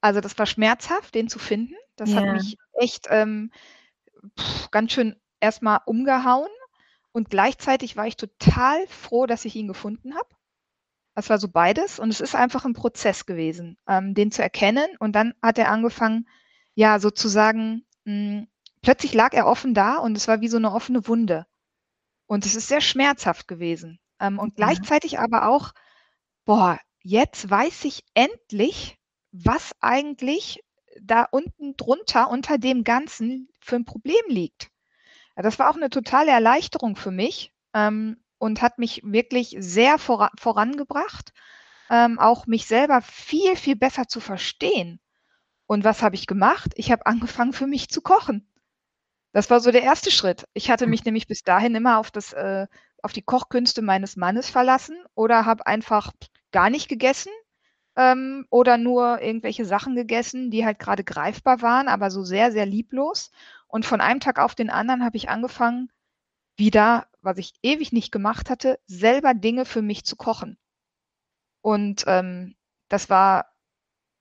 also, 0.01 0.21
das 0.21 0.37
war 0.39 0.45
schmerzhaft, 0.47 1.15
den 1.15 1.29
zu 1.29 1.39
finden. 1.39 1.75
Das 1.97 2.15
hat 2.15 2.25
Ja. 2.25 2.31
mich 2.31 2.57
echt, 2.73 3.07
ähm, 3.11 3.51
ganz 4.71 4.93
schön 4.93 5.15
erst 5.41 5.61
mal 5.63 5.79
umgehauen 5.85 6.49
und 7.13 7.29
gleichzeitig 7.31 7.97
war 7.97 8.07
ich 8.07 8.17
total 8.17 8.87
froh, 8.87 9.25
dass 9.27 9.45
ich 9.45 9.55
ihn 9.55 9.67
gefunden 9.67 10.15
habe. 10.15 10.29
Das 11.15 11.29
war 11.29 11.39
so 11.39 11.49
beides 11.49 11.99
und 11.99 12.09
es 12.11 12.21
ist 12.21 12.35
einfach 12.35 12.65
'n 12.65 12.73
Prozess 12.73 13.25
gewesen, 13.27 13.77
ähm, 13.89 14.13
den 14.15 14.31
zu 14.31 14.41
erkennen 14.43 14.87
und 14.99 15.13
dann 15.15 15.33
hat 15.43 15.57
er 15.59 15.69
angefangen, 15.71 16.27
ja, 16.75 16.99
sozusagen 16.99 17.85
hm, 18.05 18.47
plötzlich 18.83 19.13
lag 19.15 19.33
er 19.33 19.47
offen 19.47 19.73
da 19.75 19.97
und 19.97 20.17
es 20.17 20.27
war 20.29 20.41
wie 20.41 20.49
so 20.49 20.59
'ne 20.59 20.73
offene 20.73 21.07
Wunde. 21.09 21.47
Und 22.27 22.45
es 22.45 22.55
ist 22.55 22.67
sehr 22.69 22.81
schmerzhaft 22.81 23.47
gewesen. 23.49 23.99
Ähm, 24.21 24.39
und 24.39 24.55
Ja. 24.57 24.57
gleichzeitig 24.57 25.19
aber 25.19 25.47
auch: 25.49 25.73
„Boah, 26.45 26.79
jetzt 27.03 27.49
weiß 27.49 27.85
ich 27.85 28.03
endlich, 28.15 28.97
was 29.33 29.73
eigentlich 29.81 30.61
da 31.01 31.27
unten 31.31 31.77
drunter 31.77 32.29
unter 32.31 32.57
dem 32.59 32.83
Ganzen 32.85 33.49
für 33.61 33.75
'n 33.77 33.85
Problem 33.85 34.23
liegt.“ 34.29 34.69
Ja, 35.37 35.43
das 35.43 35.59
war 35.59 35.69
auch 35.71 35.77
'ne 35.77 35.89
totale 35.91 36.31
Erleichterung 36.31 36.95
für 36.97 37.11
mich, 37.11 37.53
ähm, 37.75 38.23
und 38.39 38.61
hat 38.63 38.79
mich 38.79 39.01
wirklich 39.05 39.55
sehr 39.59 39.99
vora 39.99 40.31
vorangebracht, 40.39 41.33
ähm, 41.91 42.19
auch 42.19 42.47
mich 42.47 42.67
selber 42.67 43.01
viel, 43.03 43.55
viel 43.57 43.75
besser 43.77 44.07
zu 44.09 44.19
verstehen. 44.21 44.99
Und 45.67 45.83
was 45.85 46.01
habe 46.03 46.15
ich 46.15 46.27
gemacht? 46.27 46.73
Ich 46.77 46.91
habe 46.91 47.05
angefangen, 47.07 47.53
für 47.53 47.67
mich 47.67 47.89
zu 47.89 48.01
kochen. 48.01 48.47
Das 49.33 49.49
war 49.49 49.59
so 49.59 49.71
der 49.71 49.83
1. 49.83 50.11
Schritt. 50.11 50.47
Ich 50.53 50.69
hatte 50.71 50.87
mich 50.87 51.03
nämlich 51.05 51.27
bis 51.27 51.43
dahin 51.43 51.75
immer 51.75 51.97
auf 51.99 52.11
das 52.11 52.33
äh, 52.33 52.67
auf 53.01 53.11
die 53.13 53.21
Kochkünste 53.21 53.81
meines 53.81 54.15
Mannes 54.15 54.49
verlassen 54.49 54.95
oder 55.15 55.45
habe 55.45 55.67
einfach 55.67 56.13
gar 56.51 56.69
nicht 56.69 56.87
gegessen, 56.87 57.31
ähm, 57.95 58.45
oder 58.49 58.77
nur 58.77 59.21
irgendwelche 59.21 59.65
Sachen 59.65 59.95
gegessen, 59.95 60.51
die 60.51 60.65
halt 60.65 60.79
grade 60.79 61.03
greifbar 61.03 61.61
waren, 61.61 61.87
aber 61.87 62.11
so 62.11 62.23
sehr, 62.23 62.51
sehr 62.51 62.65
lieblos. 62.65 63.31
Und 63.67 63.85
von 63.85 64.01
einem 64.01 64.19
Tag 64.19 64.39
auf 64.39 64.55
den 64.55 64.69
anderen 64.69 65.03
habe 65.03 65.17
ich 65.17 65.29
angefangen, 65.29 65.91
wieder, 66.57 67.07
was 67.21 67.37
ich 67.39 67.53
ewig 67.63 67.91
nicht 67.93 68.11
gemacht 68.11 68.49
hatte, 68.49 68.79
selber 68.87 69.33
Dinge 69.33 69.65
für 69.65 69.81
mich 69.81 70.05
zu 70.05 70.15
kochen. 70.15 70.57
Und, 71.61 72.03
ähm, 72.07 72.55
das 72.89 73.09
war 73.09 73.47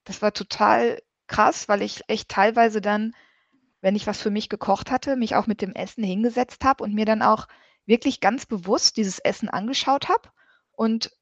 das 0.04 0.22
war 0.22 0.32
total 0.32 1.00
krass, 1.28 1.68
weil 1.68 1.82
ich 1.82 2.02
echt 2.08 2.28
teilweise 2.28 2.80
dann, 2.80 3.14
wenn 3.82 3.96
ich 3.96 4.06
was 4.08 4.22
für 4.22 4.30
mich 4.30 4.48
gekocht 4.50 4.90
hatte, 4.92 5.16
mich 5.16 5.36
auch 5.36 5.46
mit 5.48 5.62
dem 5.62 5.74
Essen 5.74 6.04
hingesetzt 6.04 6.64
habe 6.64 6.84
und 6.84 6.94
mir 6.94 7.06
dann 7.06 7.22
auch 7.22 7.48
wirklich 7.86 8.20
ganz 8.22 8.46
bewusst 8.46 8.96
dieses 8.98 9.20
Essen 9.20 9.50
angeschaut 9.50 10.08
habe 10.08 10.30
und 10.72 11.12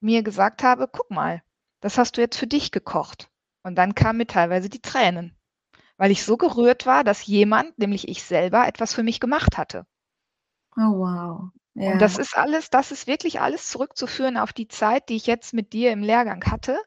mir 0.00 0.22
gesagt 0.22 0.62
habe: 0.62 0.88
„Guck 0.88 1.10
mal, 1.10 1.42
das 1.80 1.98
hast 1.98 2.16
du 2.18 2.20
jetzt 2.20 2.36
für 2.38 2.46
dich 2.46 2.72
gekocht.“ 2.72 3.30
Und 3.62 3.76
dann 3.76 3.94
kamen 3.94 4.18
mir 4.18 4.26
teilweise 4.26 4.68
die 4.68 4.82
Tränen, 4.82 5.38
weil 5.98 6.10
ich 6.12 6.24
so 6.24 6.36
gerührt 6.38 6.86
war, 6.86 7.04
dass 7.04 7.26
jemand, 7.26 7.78
nämlich 7.78 8.08
ich 8.08 8.24
selber, 8.24 8.66
etwas 8.68 8.94
für 8.94 9.02
mich 9.04 9.20
gemacht 9.20 9.58
hatte. 9.58 9.86
Oh 10.76 10.92
wow, 10.98 11.50
Und 11.84 12.00
das 12.02 12.16
ja. 12.16 12.18
ist 12.18 12.36
alles 12.36 12.70
das 12.70 12.92
ist 12.92 13.06
wirklich 13.06 13.40
alles 13.40 13.68
zurückzuführen 13.70 14.36
auf 14.38 14.52
die 14.52 14.68
Zeit, 14.68 15.08
die 15.08 15.16
ich 15.16 15.26
jetzt 15.26 15.52
mit 15.54 15.72
dir 15.72 15.92
im 15.92 16.02
Lehrgang 16.02 16.42
hatte. 16.44 16.78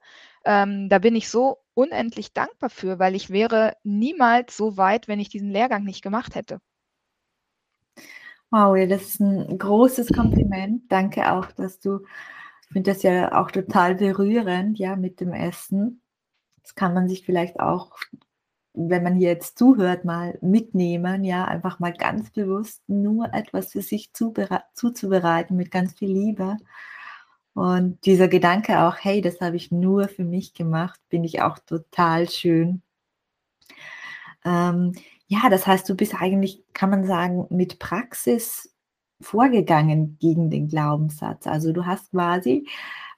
Ähm, 0.45 0.89
da 0.89 0.99
bin 0.99 1.15
ich 1.15 1.29
so 1.29 1.57
unendlich 1.75 2.33
dankbar 2.33 2.69
für, 2.71 2.99
weil 2.99 3.15
ich 3.15 3.29
wäre 3.31 3.73
niemals 3.83 4.57
so 4.57 4.77
weit, 4.77 5.07
wenn 5.07 5.19
ich 5.21 5.29
diesen 5.29 5.51
Lehrgang 5.51 5.83
nicht 5.85 6.01
gemacht 6.03 6.35
hätte. 6.35 6.59
Wow, 8.51 8.75
das 8.87 9.01
ist 9.03 9.21
'n 9.21 9.57
großes 9.57 10.09
Kompliment. 10.13 10.83
Danke 10.91 11.31
auch, 11.31 11.51
dass 11.51 11.79
du 11.79 12.01
ich 12.67 12.73
finde 12.73 12.91
das 12.91 13.03
ja 13.03 13.31
auch 13.41 13.51
total 13.51 13.95
berührend, 13.95 14.77
ja, 14.79 14.95
mit 14.95 15.19
dem 15.21 15.33
Essen. 15.33 16.01
Das 16.63 16.75
kann 16.75 16.93
man 16.95 17.09
sich 17.09 17.25
vielleicht 17.25 17.59
auch, 17.59 17.97
wenn 18.73 19.03
man 19.03 19.15
hier 19.15 19.29
jetzt 19.29 19.57
zuhört, 19.59 20.05
mal 20.05 20.37
mitnehmen, 20.41 21.23
ja, 21.25 21.45
einfach 21.45 21.79
mal 21.79 21.93
ganz 21.93 22.31
bewusst 22.31 22.83
nur 22.89 23.33
etwas 23.33 23.71
für 23.73 23.81
sich 23.83 24.13
zuberei 24.13 24.61
zuzubereiten 24.75 25.57
mit 25.57 25.71
ganz 25.71 25.93
viel 25.95 26.11
Liebe. 26.11 26.57
Und 27.55 28.05
dieser 28.05 28.27
Gedanke 28.27 28.81
auch: 28.81 28.97
„Hey, 28.99 29.21
das 29.21 29.41
habe 29.41 29.55
ich 29.55 29.71
nur 29.71 30.09
für 30.09 30.25
mich 30.25 30.53
gemacht“, 30.53 30.99
finde 31.09 31.27
ich 31.27 31.41
auch 31.41 31.57
total 31.59 32.29
schön. 32.29 32.83
Ähm, 34.43 34.93
ja, 35.27 35.49
das 35.49 35.65
heißt, 35.65 35.89
du 35.89 35.95
bist 35.95 36.15
eigentlich, 36.21 36.63
kann 36.73 36.89
man 36.89 37.05
sagen, 37.05 37.47
mit 37.49 37.79
Praxis 37.79 38.75
vorgegangen 39.21 40.17
gegen 40.19 40.49
den 40.51 40.67
Glaubenssatz. 40.67 41.47
Also, 41.47 41.71
du 41.73 41.85
hast 41.85 42.11
quasi 42.11 42.67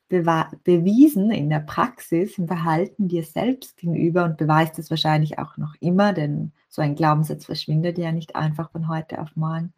bewiesen 0.10 1.32
in 1.32 1.50
der 1.50 1.60
Praxis, 1.60 2.38
im 2.38 2.48
Verhalten 2.48 3.10
dir 3.10 3.24
selbst 3.24 3.76
gegenüber 3.78 4.24
und 4.24 4.38
beweist 4.38 4.80
es 4.80 4.90
wahrscheinlich 4.90 5.38
auch 5.40 5.58
noch 5.58 5.76
immer, 5.82 6.14
denn 6.14 6.54
so 6.70 6.82
ein 6.82 6.96
Glaubenssatz 6.96 7.46
verschwindet 7.46 7.98
ja 7.98 8.14
nicht 8.14 8.36
einfach 8.36 8.72
von 8.72 8.88
heute 8.88 9.22
auf 9.22 9.36
morgen, 9.36 9.74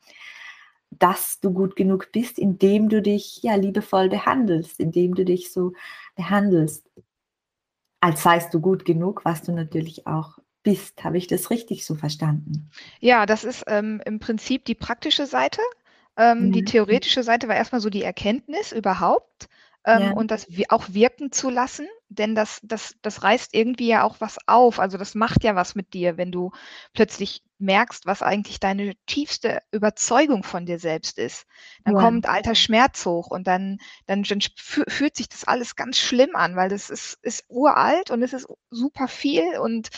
dass 0.92 1.40
du 1.40 1.52
gut 1.54 1.76
genug 1.76 2.12
bist, 2.12 2.40
indem 2.40 2.90
du 2.90 3.02
dich, 3.02 3.40
ja, 3.44 3.56
liebevoll 3.56 4.10
behandelst, 4.10 4.80
indem 4.80 5.16
du 5.16 5.26
dich 5.26 5.52
so 5.54 5.74
behandelst 6.16 6.88
als 8.02 8.24
seist 8.24 8.54
du 8.54 8.60
gut 8.60 8.84
genug, 8.84 9.24
was 9.24 9.42
du 9.44 9.54
natürlich 9.54 10.06
auch 10.06 10.40
bist. 10.64 11.02
Habe 11.06 11.18
ich 11.18 11.28
das 11.28 11.50
richtig 11.50 11.86
so 11.86 11.96
verstanden? 11.96 12.74
Ja, 13.00 13.26
das 13.26 13.44
ist, 13.44 13.64
ähm, 13.68 14.02
im 14.06 14.20
Prinzip 14.20 14.66
die 14.66 14.76
praktische 14.76 15.26
Seite. 15.26 15.62
Ähm, 16.18 16.52
die 16.52 16.64
Mhm. 16.64 16.64
theoretische 16.64 17.24
Seite 17.24 17.48
war 17.48 17.56
erst 17.56 17.72
mal 17.72 17.82
so 17.82 17.90
die 17.90 18.04
Erkenntnis 18.04 18.72
überhaupt, 18.72 19.48
ähm, 19.86 20.02
ja. 20.02 20.12
und 20.12 20.32
das 20.32 20.48
auch 20.70 20.86
wirken 20.90 21.32
zu 21.32 21.50
lassen, 21.50 21.88
denn 22.10 22.36
das, 22.36 22.60
das, 22.64 22.96
das 23.02 23.24
reißt 23.24 23.54
irgendwie 23.54 23.88
ja 23.88 24.04
auch 24.04 24.18
was 24.20 24.38
auf. 24.48 24.80
Also 24.80 24.98
das 24.98 25.16
macht 25.16 25.44
ja 25.44 25.56
was 25.56 25.76
mit 25.76 25.94
dir, 25.94 26.18
wenn 26.18 26.32
du 26.32 26.52
plötzlich 26.94 27.44
merkst, 27.60 28.06
was 28.06 28.22
eigentlich 28.22 28.60
deine 28.60 28.94
tiefste 29.06 29.60
Überzeugung 29.72 30.44
von 30.44 30.66
dir 30.66 30.80
selbst 30.80 31.18
ist. 31.18 31.46
Dann 31.86 31.96
ja. 31.96 32.02
kommt 32.02 32.28
alter 32.28 32.56
Schmerz 32.56 33.06
hoch 33.06 33.28
und 33.28 33.48
dann, 33.48 33.78
dann, 34.06 34.24
dann 34.24 34.40
fühlt 34.58 35.16
sich 35.16 35.30
das 35.30 35.44
alles 35.44 35.76
ganz 35.76 35.98
schlimm 35.98 36.36
an, 36.36 36.56
weil 36.56 36.70
das 36.70 36.90
ist, 36.90 37.18
ist 37.22 37.46
uralt 37.48 38.12
und 38.12 38.22
es 38.24 38.34
ist 38.34 38.48
super 38.70 39.08
viel 39.08 39.58
und 39.60 39.90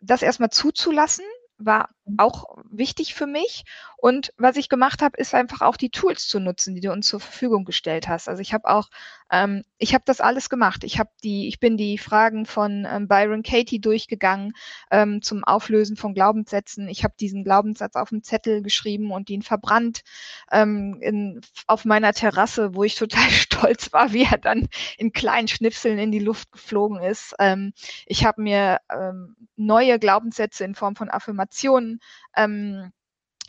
das 0.00 0.22
erstmal 0.22 0.50
zuzulassen, 0.50 1.24
war. 1.58 1.90
Auch 2.18 2.56
wichtig 2.70 3.14
für 3.14 3.26
mich. 3.26 3.64
Und 3.96 4.34
was 4.36 4.56
ich 4.56 4.68
gemacht 4.68 5.00
habe, 5.00 5.16
ist 5.16 5.34
einfach 5.34 5.62
auch 5.62 5.78
die 5.78 5.88
Tools 5.88 6.28
zu 6.28 6.38
nutzen, 6.38 6.74
die 6.74 6.82
du 6.82 6.92
uns 6.92 7.06
zur 7.06 7.20
Verfügung 7.20 7.64
gestellt 7.64 8.06
hast. 8.06 8.28
Also 8.28 8.42
ich 8.42 8.52
habe 8.52 8.68
auch, 8.68 8.90
ähm, 9.30 9.62
ich 9.78 9.94
habe 9.94 10.04
das 10.06 10.20
alles 10.20 10.50
gemacht. 10.50 10.84
Ich 10.84 10.98
habe 10.98 11.08
die, 11.22 11.48
ich 11.48 11.58
bin 11.58 11.78
die 11.78 11.96
Fragen 11.96 12.44
von 12.44 12.86
ähm, 12.90 13.08
Byron 13.08 13.42
Katie 13.42 13.80
durchgegangen 13.80 14.52
ähm, 14.90 15.22
zum 15.22 15.42
Auflösen 15.44 15.96
von 15.96 16.12
Glaubenssätzen. 16.12 16.88
Ich 16.88 17.02
habe 17.02 17.14
diesen 17.18 17.44
Glaubenssatz 17.44 17.96
auf 17.96 18.10
dem 18.10 18.22
Zettel 18.22 18.60
geschrieben 18.60 19.10
und 19.10 19.30
ihn 19.30 19.42
verbrannt 19.42 20.02
ähm, 20.52 20.98
in, 21.00 21.40
auf 21.66 21.86
meiner 21.86 22.12
Terrasse, 22.12 22.74
wo 22.74 22.84
ich 22.84 22.96
total 22.96 23.30
stolz 23.30 23.92
war, 23.94 24.12
wie 24.12 24.24
er 24.24 24.38
dann 24.38 24.68
in 24.98 25.12
kleinen 25.12 25.48
Schnipseln 25.48 25.98
in 25.98 26.12
die 26.12 26.18
Luft 26.18 26.52
geflogen 26.52 27.02
ist. 27.02 27.34
Ähm, 27.38 27.72
ich 28.04 28.26
habe 28.26 28.42
mir 28.42 28.80
ähm, 28.92 29.36
neue 29.56 29.98
Glaubenssätze 29.98 30.64
in 30.64 30.74
Form 30.74 30.94
von 30.94 31.08
Affirmationen 31.08 31.93
ähm, 32.36 32.92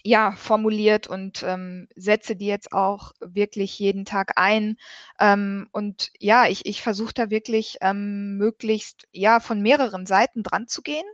ja, 0.03 0.33
formuliert 0.33 1.07
und 1.07 1.41
ähm, 1.41 1.87
setze 1.95 2.35
die 2.35 2.45
jetzt 2.45 2.71
auch 2.73 3.11
wirklich 3.19 3.79
jeden 3.79 4.05
Tag 4.05 4.33
ein. 4.35 4.77
Ähm, 5.19 5.67
und 5.71 6.11
ja, 6.19 6.47
ich, 6.47 6.67
ich 6.67 6.83
versuche 6.83 7.13
da 7.13 7.29
wirklich 7.31 7.77
ähm, 7.81 8.37
möglichst 8.37 9.07
ja 9.11 9.39
von 9.39 9.61
mehreren 9.61 10.05
Seiten 10.05 10.43
dran 10.43 10.67
zu 10.67 10.83
gehen. 10.83 11.05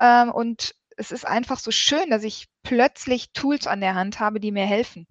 Ähm, 0.00 0.30
und 0.32 0.74
es 0.96 1.12
ist 1.12 1.26
einfach 1.26 1.58
so 1.58 1.70
schön, 1.70 2.10
dass 2.10 2.22
ich 2.22 2.48
plötzlich 2.62 3.32
Tools 3.32 3.66
an 3.66 3.80
der 3.80 3.94
Hand 3.94 4.20
habe, 4.20 4.40
die 4.40 4.52
mir 4.52 4.66
helfen. 4.66 5.06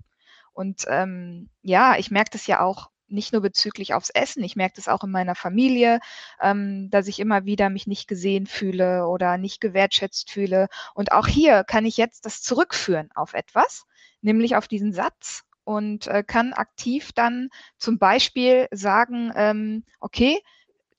Und 0.53 0.85
ähm, 0.87 1.49
ja, 1.61 1.97
ich 1.97 2.11
merke 2.11 2.31
das 2.31 2.47
ja 2.47 2.61
auch 2.61 2.90
nicht 3.11 3.33
nur 3.33 3.41
bezüglich 3.41 3.93
aufs 3.93 4.09
Essen, 4.09 4.43
ich 4.43 4.55
merke 4.55 4.75
das 4.75 4.87
auch 4.87 5.03
in 5.03 5.11
meiner 5.11 5.35
Familie, 5.35 5.99
ähm, 6.41 6.89
dass 6.89 7.07
ich 7.07 7.19
immer 7.19 7.45
wieder 7.45 7.69
mich 7.69 7.87
nicht 7.87 8.07
gesehen 8.07 8.47
fühle 8.47 9.07
oder 9.07 9.37
nicht 9.37 9.61
gewertschätzt 9.61 10.31
fühle. 10.31 10.67
Und 10.93 11.11
auch 11.11 11.27
hier 11.27 11.63
kann 11.63 11.85
ich 11.85 11.97
jetzt 11.97 12.25
das 12.25 12.41
zurückführen 12.41 13.09
auf 13.15 13.33
etwas, 13.33 13.85
nämlich 14.21 14.55
auf 14.55 14.67
diesen 14.67 14.93
Satz 14.93 15.43
und 15.63 16.07
äh, 16.07 16.23
kann 16.23 16.53
aktiv 16.53 17.11
dann 17.13 17.49
zum 17.77 17.97
Beispiel 17.97 18.67
sagen, 18.71 19.31
ähm, 19.35 19.83
okay, 19.99 20.39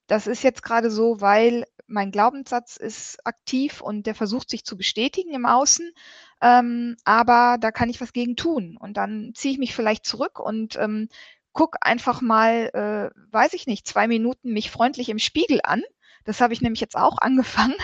das 0.07 0.27
ist 0.27 0.43
jetzt 0.43 0.63
gerade 0.63 0.91
so, 0.91 1.21
weil 1.21 1.65
mein 1.87 2.11
Glaubenssatz 2.11 2.77
ist 2.77 3.25
aktiv 3.27 3.81
und 3.81 4.07
der 4.07 4.15
versucht 4.15 4.51
sich 4.51 4.65
zu 4.65 4.77
bestätigen 4.77 5.33
im 5.33 5.47
Außen, 5.47 5.93
ähm, 6.41 6.97
aber 7.05 7.57
da 7.61 7.71
kann 7.71 7.91
ich 7.91 8.01
was 8.01 8.13
gegen 8.13 8.37
tun. 8.37 8.77
Und 8.79 8.97
dann 8.97 9.33
ziehe 9.35 9.53
ich 9.53 9.59
mich 9.59 9.75
vielleicht 9.75 10.07
zurück 10.07 10.41
und 10.41 10.77
ähm, 10.77 11.09
guck 11.53 11.77
einfach 11.81 12.21
mal, 12.21 12.71
äh, 13.15 13.33
weiß 13.33 13.53
ich 13.55 13.67
nicht, 13.67 13.87
zwei 13.87 14.07
Minuten 14.07 14.53
mich 14.53 14.71
freundlich 14.71 15.09
im 15.09 15.19
Spiegel 15.19 15.61
an. 15.63 15.83
Das 16.25 16.41
habe 16.41 16.53
ich 16.53 16.61
nämlich 16.61 16.81
jetzt 16.81 16.97
auch 16.97 17.19
angefangen, 17.19 17.75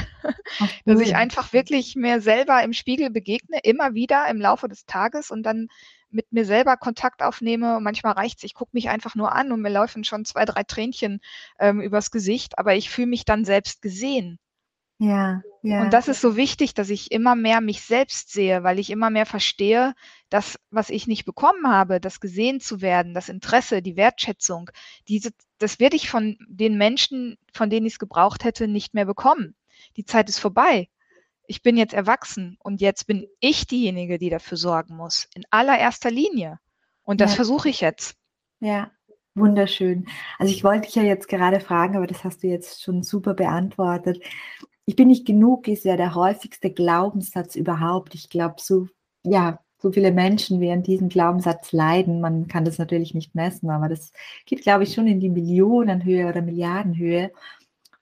Ach, 0.61 0.69
dass 0.85 1.01
ich 1.01 1.17
einfach 1.17 1.53
wirklich 1.53 1.97
mir 1.97 2.21
selber 2.21 2.63
im 2.63 2.73
Spiegel 2.73 3.11
begegne, 3.11 3.59
immer 3.63 3.95
wieder 3.95 4.29
im 4.29 4.41
Laufe 4.41 4.69
des 4.69 4.87
Tages 4.87 5.31
und 5.31 5.43
dann 5.43 5.69
mit 6.11 6.33
mir 6.33 6.45
selber 6.45 6.77
Kontakt 6.77 7.23
aufnehme. 7.23 7.81
Manchmal 7.81 8.13
reicht 8.13 8.39
es, 8.39 8.45
ich 8.45 8.55
gucke 8.55 8.71
mich 8.73 8.89
einfach 8.89 9.15
nur 9.15 9.33
an 9.33 9.53
und 9.53 9.61
mir 9.61 9.71
laufen 9.71 10.05
schon 10.05 10.25
zwei, 10.25 10.45
drei 10.45 10.63
Tränchen 10.63 11.21
ähm, 11.59 11.81
übers 11.81 12.11
Gesicht, 12.11 12.59
aber 12.59 12.75
ich 12.75 12.91
fühle 12.91 13.09
mich 13.09 13.25
dann 13.25 13.45
selbst 13.45 13.83
gesehen. 13.83 14.39
Ja, 14.99 15.43
ja. 15.63 15.83
Und 15.83 15.93
das 15.93 16.09
ist 16.09 16.21
so 16.21 16.37
wichtig, 16.37 16.75
dass 16.75 16.91
ich 16.91 17.13
immer 17.13 17.37
mehr 17.37 17.61
mich 17.61 17.83
selbst 17.83 18.33
sehe, 18.33 18.65
weil 18.65 18.81
ich 18.81 18.91
immer 18.91 19.11
mehr 19.11 19.27
verstehe, 19.27 19.95
dass 20.29 20.59
was 20.71 20.91
ich 20.91 21.07
nicht 21.07 21.25
bekommen 21.25 21.69
habe, 21.69 22.01
das 22.01 22.21
gesehen 22.21 22.61
zu 22.61 22.81
werden, 22.81 23.15
das 23.15 23.29
Interesse, 23.29 23.81
die 23.81 23.97
Wertschätzung, 23.97 24.71
diese, 25.07 25.31
das 25.59 25.79
werde 25.79 25.95
ich 25.95 26.11
von 26.11 26.37
den 26.49 26.77
Menschen, 26.79 27.39
von 27.53 27.71
denen 27.71 27.87
ich 27.87 27.95
es 27.95 27.99
gebraucht 28.01 28.45
hätte, 28.45 28.67
nicht 28.67 28.93
mehr 28.93 29.05
bekommen. 29.05 29.55
Die 29.97 30.05
Zeit 30.05 30.29
ist 30.29 30.41
vorbei. 30.41 30.89
Ich 31.47 31.63
bin 31.63 31.77
jetzt 31.77 31.95
erwachsen 31.95 32.57
und 32.61 32.81
jetzt 32.81 33.07
bin 33.07 33.27
ich 33.39 33.67
diejenige, 33.67 34.19
die 34.19 34.31
dafür 34.31 34.59
sorgen 34.59 34.97
muss, 34.97 35.29
in 35.35 35.45
allererster 35.51 36.11
Linie. 36.11 36.59
Und 37.05 37.21
das 37.21 37.33
ja. 37.33 37.37
versuche 37.37 37.69
ich 37.69 37.81
jetzt. 37.81 38.17
Ja, 38.61 38.91
wunderschön. 39.35 40.09
Also 40.39 40.53
ich 40.53 40.65
wollte 40.65 40.87
dich 40.87 40.97
ja 40.97 41.05
jetzt 41.05 41.29
gerade 41.29 41.61
fragen, 41.61 41.97
aber 41.97 42.07
das 42.07 42.25
hast 42.25 42.43
du 42.43 42.49
jetzt 42.49 42.83
schon 42.83 43.03
super 43.03 43.35
beantwortet 43.35 44.21
ich 44.89 44.97
bin 44.97 45.09
nicht 45.09 45.27
genug 45.27 45.69
ist 45.69 45.85
ja 45.85 45.99
der 45.99 46.15
häufigste 46.15 46.71
Glaubenssatz 46.73 47.57
überhaupt. 47.57 48.15
Ich 48.15 48.31
glaube, 48.31 48.55
so, 48.59 48.89
ja, 49.23 49.61
so 49.77 49.93
viele 49.93 50.13
Menschen 50.13 50.63
wie 50.63 50.71
an 50.71 50.83
diesem 50.83 51.11
Glaubenssatz 51.11 51.73
leiden. 51.73 52.23
Man 52.23 52.49
kann 52.49 52.65
das 52.65 52.79
natürlich 52.79 53.13
nicht 53.13 53.35
messen, 53.35 53.69
aber 53.69 53.91
das 53.91 54.13
geht, 54.47 54.63
glaube 54.63 54.85
ich, 54.85 54.95
schon 54.95 55.07
in 55.07 55.21
die 55.21 55.29
Millionenhöhe 55.29 56.27
oder 56.27 56.41
Milliardenhöhe. 56.41 57.33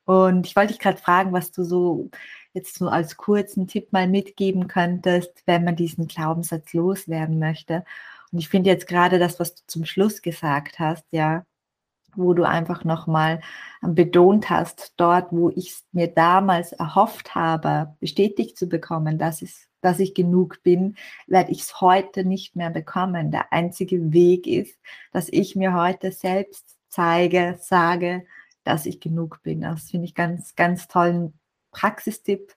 Und 0.05 0.47
ich 0.47 0.55
wollte 0.55 0.75
dich 0.75 0.79
gerade 0.81 0.99
fragen, 0.99 1.33
was 1.33 1.51
du 1.51 1.65
so 1.65 2.09
jetzt 2.53 2.77
so 2.77 2.87
als 2.87 3.17
kurzen 3.17 3.67
Tipp 3.67 3.93
mal 3.93 4.07
mitgeben 4.07 4.69
könntest, 4.69 5.43
wenn 5.45 5.65
man 5.65 5.75
diesen 5.75 6.07
Glaubenssatz 6.07 6.73
loswerden 6.73 7.41
möchte. 7.41 7.85
Und 8.31 8.39
ich 8.39 8.49
finde 8.49 8.71
jetzt 8.71 8.87
gerade 8.87 9.19
das, 9.19 9.41
was 9.41 9.57
du 9.57 9.63
zum 9.67 9.87
Schluss 9.87 10.23
gesagt 10.23 10.79
hast, 10.79 11.05
ja, 11.11 11.45
wo 12.17 12.35
du 12.35 12.45
einfach 12.45 12.85
nochmal 12.85 13.41
ähm, 13.83 13.95
betont 13.95 14.51
hast, 14.51 14.95
dort, 14.97 15.33
wo 15.33 15.51
ich 15.51 15.71
es 15.71 15.85
mir 15.93 16.09
damals 16.09 16.73
erhofft 16.73 17.35
habe, 17.35 17.95
bestätigt 18.01 18.59
zu 18.59 18.69
bekommen, 18.69 19.19
dass, 19.19 19.43
es, 19.43 19.69
dass 19.81 19.99
ich 19.99 20.15
genug 20.15 20.63
bin, 20.63 20.97
werde 21.27 21.53
ich 21.53 21.61
es 21.61 21.81
heute 21.81 22.25
nicht 22.25 22.57
mehr 22.57 22.71
bekommen. 22.71 23.31
Der 23.31 23.53
einzige 23.53 24.13
Weg 24.13 24.47
ist, 24.47 24.79
dass 25.13 25.29
ich 25.31 25.57
mir 25.57 25.75
heute 25.75 26.13
selbst 26.13 26.77
zeige, 26.89 27.57
sage, 27.61 28.25
dass 28.65 28.87
ich 28.87 29.01
genug 29.01 29.43
bin. 29.43 29.61
Das 29.61 29.91
finde 29.91 30.07
ich 30.07 30.15
ganz, 30.15 30.55
ganz 30.57 30.89
tollen 30.89 31.39
Praxistipp, 31.71 32.55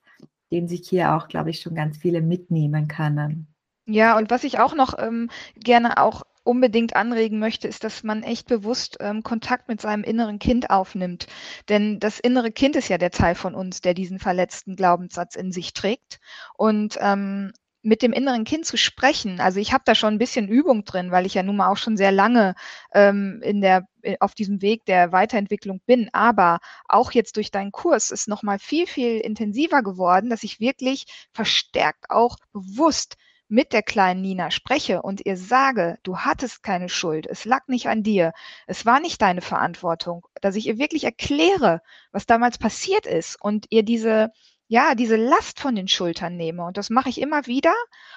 den 0.50 0.66
sich 0.66 0.88
hier 0.88 1.14
auch, 1.14 1.28
glaube 1.28 1.50
ich, 1.50 1.60
schon 1.60 1.74
ganz 1.74 1.98
viele 1.98 2.20
mitnehmen 2.20 2.88
können. 2.88 3.46
Ja, 3.86 4.16
und 4.16 4.30
was 4.30 4.44
ich 4.44 4.58
auch 4.58 4.74
noch 4.74 4.98
ähm, 4.98 5.30
gerne 5.56 5.98
auch 5.98 6.22
unbedingt 6.50 6.96
anregen 6.96 7.38
möchte, 7.38 7.68
ist, 7.68 7.84
dass 7.84 8.02
man 8.02 8.24
echt 8.24 8.48
bewusst 8.48 8.96
ähm, 8.98 9.22
Kontakt 9.22 9.68
mit 9.68 9.80
seinem 9.80 10.02
inneren 10.02 10.40
Kind 10.40 10.68
aufnimmt. 10.68 11.28
Denn 11.68 12.00
das 12.00 12.18
innere 12.18 12.50
Kind 12.50 12.74
ist 12.74 12.88
ja 12.88 12.98
der 12.98 13.12
Teil 13.12 13.36
von 13.36 13.54
uns, 13.54 13.80
der 13.82 13.94
diesen 13.94 14.18
verletzten 14.18 14.74
Glaubenssatz 14.74 15.36
in 15.36 15.52
sich 15.52 15.74
trägt. 15.74 16.18
Und 16.56 16.98
ähm, 17.00 17.52
mit 17.82 18.02
dem 18.02 18.12
inneren 18.12 18.44
Kind 18.44 18.66
zu 18.66 18.76
sprechen. 18.76 19.40
Also 19.40 19.60
ich 19.60 19.72
habe 19.72 19.84
da 19.86 19.94
schon 19.94 20.14
ein 20.14 20.18
bisschen 20.18 20.48
Übung 20.48 20.84
drin, 20.84 21.12
weil 21.12 21.24
ich 21.24 21.34
ja 21.34 21.44
nun 21.44 21.56
mal 21.56 21.70
auch 21.70 21.76
schon 21.76 21.96
sehr 21.96 22.12
lange 22.12 22.54
ähm, 22.92 23.40
in 23.42 23.60
der 23.60 23.86
äh, 24.02 24.16
auf 24.20 24.34
diesem 24.34 24.60
Weg 24.60 24.84
der 24.86 25.12
Weiterentwicklung 25.12 25.80
bin. 25.86 26.10
Aber 26.12 26.58
auch 26.88 27.12
jetzt 27.12 27.36
durch 27.36 27.52
deinen 27.52 27.70
Kurs 27.72 28.10
ist 28.10 28.28
noch 28.28 28.42
mal 28.42 28.58
viel 28.58 28.88
viel 28.88 29.18
intensiver 29.20 29.82
geworden, 29.82 30.30
dass 30.30 30.42
ich 30.42 30.58
wirklich 30.58 31.06
verstärkt 31.32 32.10
auch 32.10 32.36
bewusst 32.52 33.16
mit 33.50 33.72
der 33.72 33.82
kleinen 33.82 34.22
Nina 34.22 34.50
spreche 34.50 35.02
und 35.02 35.26
ihr 35.26 35.36
sage, 35.36 35.98
du 36.04 36.18
hattest 36.18 36.62
keine 36.62 36.88
Schuld, 36.88 37.26
es 37.26 37.44
lag 37.44 37.66
nicht 37.66 37.88
an 37.88 38.04
dir, 38.04 38.32
es 38.66 38.86
war 38.86 39.00
nicht 39.00 39.20
deine 39.20 39.40
Verantwortung, 39.40 40.26
dass 40.40 40.54
ich 40.54 40.66
ihr 40.68 40.78
wirklich 40.78 41.04
erkläre, 41.04 41.82
was 42.12 42.26
damals 42.26 42.58
passiert 42.58 43.06
ist 43.06 43.36
und 43.42 43.66
ihr 43.70 43.82
diese, 43.82 44.30
ja, 44.68 44.94
diese 44.94 45.16
Last 45.16 45.58
von 45.58 45.74
den 45.74 45.88
Schultern 45.88 46.36
nehme. 46.36 46.64
Und 46.64 46.76
das 46.76 46.90
mache 46.90 47.08
ich 47.08 47.20
immer 47.20 47.46
wieder 47.46 47.74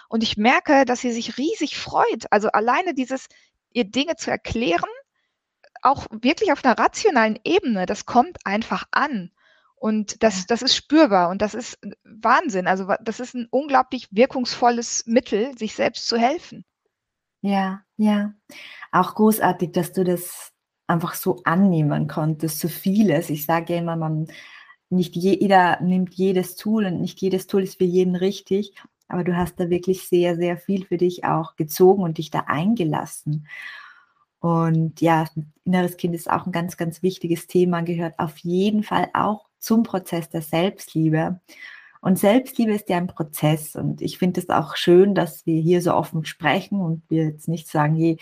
und 0.08 0.22
ich 0.22 0.38
merke, 0.38 0.86
dass 0.86 1.02
sie 1.02 1.12
sich 1.12 1.38
riesig 1.40 1.78
freut. 1.78 2.26
Also 2.30 2.50
alleine 2.50 2.94
dieses, 2.94 3.28
ihr 3.72 3.86
Dinge 3.86 4.16
zu 4.16 4.30
erklären, 4.30 4.90
auch 5.82 6.06
wirklich 6.12 6.52
auf 6.52 6.64
einer 6.64 6.78
rationalen 6.78 7.40
Ebene, 7.44 7.88
das 7.88 8.06
kommt 8.06 8.38
einfach 8.46 8.86
an. 8.92 9.32
Und 9.84 10.24
das, 10.24 10.46
das 10.46 10.62
ist 10.62 10.78
spürbar 10.78 11.30
und 11.30 11.42
das 11.42 11.54
ist 11.54 11.78
Wahnsinn. 12.06 12.68
Also 12.68 12.88
das 13.04 13.20
ist 13.20 13.36
ein 13.36 13.50
unglaublich 13.52 14.08
wirkungsvolles 14.12 15.04
Mittel, 15.08 15.58
sich 15.58 15.76
selbst 15.76 16.08
zu 16.08 16.16
helfen. 16.16 16.64
Ja, 17.42 17.82
ja. 17.98 18.34
Auch 18.94 19.14
großartig, 19.14 19.74
dass 19.74 19.92
du 19.92 20.06
das 20.06 20.54
einfach 20.88 21.16
so 21.16 21.42
annehmen 21.44 22.08
konntest, 22.08 22.62
so 22.62 22.70
vieles. 22.70 23.30
Ich 23.30 23.46
sage 23.46 23.74
ja 23.74 23.80
immer, 23.80 23.98
man, 23.98 24.28
nicht 24.90 25.18
jeder 25.18 25.82
nimmt 25.82 26.14
jedes 26.14 26.56
Tool 26.56 26.86
und 26.86 27.02
nicht 27.02 27.20
jedes 27.20 27.48
Tool 27.48 27.64
ist 27.64 27.78
für 27.78 27.84
jeden 27.84 28.16
richtig, 28.16 28.74
aber 29.10 29.26
du 29.26 29.36
hast 29.36 29.60
da 29.60 29.70
wirklich 29.70 30.08
sehr, 30.08 30.38
sehr 30.38 30.56
viel 30.56 30.86
für 30.86 30.98
dich 30.98 31.26
auch 31.26 31.58
gezogen 31.58 32.04
und 32.04 32.20
dich 32.20 32.32
da 32.32 32.46
eingelassen. 32.48 33.50
Und 34.40 35.02
ja, 35.02 35.26
inneres 35.66 35.98
Kind 35.98 36.16
ist 36.16 36.32
auch 36.32 36.46
ein 36.46 36.54
ganz, 36.54 36.78
ganz 36.78 37.04
wichtiges 37.04 37.48
Thema, 37.48 37.82
gehört 37.82 38.18
auf 38.18 38.38
jeden 38.38 38.84
Fall 38.84 39.10
auch 39.14 39.50
zum 39.64 39.84
Prozess 39.84 40.30
der 40.30 40.42
Selbstliebe. 40.42 41.40
Und 42.02 42.20
Selbstliebe 42.20 42.74
ist 42.74 42.90
ja 42.90 42.98
ein 42.98 43.08
Prozess 43.08 43.76
und 43.76 44.02
ich 44.02 44.18
finde 44.18 44.42
es 44.42 44.50
auch 44.50 44.76
schön, 44.76 45.16
dass 45.16 45.46
wir 45.46 45.60
hier 45.62 45.82
so 45.82 45.94
offen 45.94 46.26
sprechen 46.26 46.82
und 46.82 47.02
wir 47.10 47.24
jetzt 47.24 47.48
nicht 47.48 47.70
sagen, 47.70 47.96
je, 47.96 48.18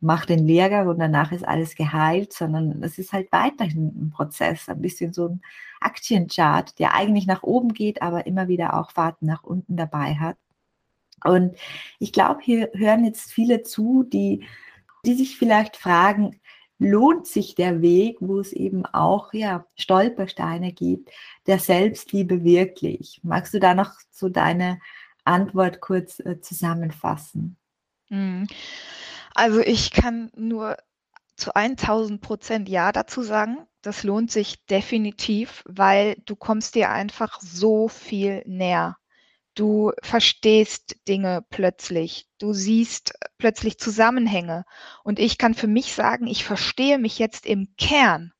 mach 0.00 0.24
den 0.24 0.46
Lehrgang 0.46 0.86
und 0.86 1.00
danach 1.00 1.32
ist 1.32 1.46
alles 1.46 1.74
geheilt, 1.74 2.32
sondern 2.32 2.82
es 2.84 2.98
ist 2.98 3.12
halt 3.12 3.32
weiterhin 3.32 3.86
ein 3.88 4.10
Prozess, 4.10 4.68
ein 4.68 4.80
bisschen 4.80 5.12
so 5.12 5.28
ein 5.28 5.42
Aktienchart, 5.80 6.78
der 6.78 6.94
eigentlich 6.94 7.26
nach 7.26 7.42
oben 7.42 7.74
geht, 7.74 8.02
aber 8.02 8.26
immer 8.26 8.46
wieder 8.46 8.78
auch 8.78 8.92
Fahrten 8.92 9.26
nach 9.26 9.42
unten 9.42 9.76
dabei 9.76 10.14
hat. 10.14 10.36
Und 11.24 11.56
ich 11.98 12.12
glaube, 12.12 12.40
hier 12.42 12.70
hören 12.74 13.04
jetzt 13.04 13.32
viele 13.32 13.62
zu, 13.62 14.04
die, 14.04 14.46
die 15.06 15.14
sich 15.14 15.38
vielleicht 15.38 15.76
fragen, 15.76 16.40
lohnt 16.84 17.26
sich 17.26 17.54
der 17.54 17.80
Weg, 17.82 18.18
wo 18.20 18.38
es 18.38 18.52
eben 18.52 18.84
auch 18.86 19.32
ja, 19.32 19.66
Stolpersteine 19.74 20.72
gibt, 20.72 21.10
der 21.46 21.58
Selbstliebe 21.58 22.44
wirklich? 22.44 23.20
Magst 23.22 23.54
du 23.54 23.60
da 23.60 23.74
noch 23.74 23.92
so 24.10 24.28
deine 24.28 24.78
Antwort 25.24 25.80
kurz 25.80 26.20
äh, 26.20 26.40
zusammenfassen? 26.40 27.56
Mhm. 28.10 28.46
Also 29.34 29.60
ich 29.60 29.90
kann 29.90 30.30
nur 30.36 30.76
zu 31.36 31.54
1000 31.54 32.20
Prozent 32.20 32.68
Ja 32.68 32.92
dazu 32.92 33.22
sagen. 33.22 33.66
Das 33.82 34.02
lohnt 34.02 34.30
sich 34.30 34.64
definitiv, 34.66 35.62
weil 35.66 36.16
du 36.24 36.36
kommst 36.36 36.74
dir 36.74 36.90
einfach 36.90 37.40
so 37.40 37.88
viel 37.88 38.42
näher. 38.46 38.96
Du 39.54 39.92
verstehst 40.02 40.96
Dinge 41.06 41.44
plötzlich. 41.48 42.26
Du 42.38 42.52
siehst 42.52 43.14
äh, 43.14 43.28
plötzlich 43.38 43.78
Zusammenhänge. 43.78 44.64
Und 45.04 45.18
ich 45.18 45.38
kann 45.38 45.54
für 45.54 45.68
mich 45.68 45.92
sagen, 45.92 46.26
ich 46.26 46.44
verstehe 46.44 46.98
mich 46.98 47.18
jetzt 47.18 47.46
im 47.46 47.74
Kern. 47.76 48.32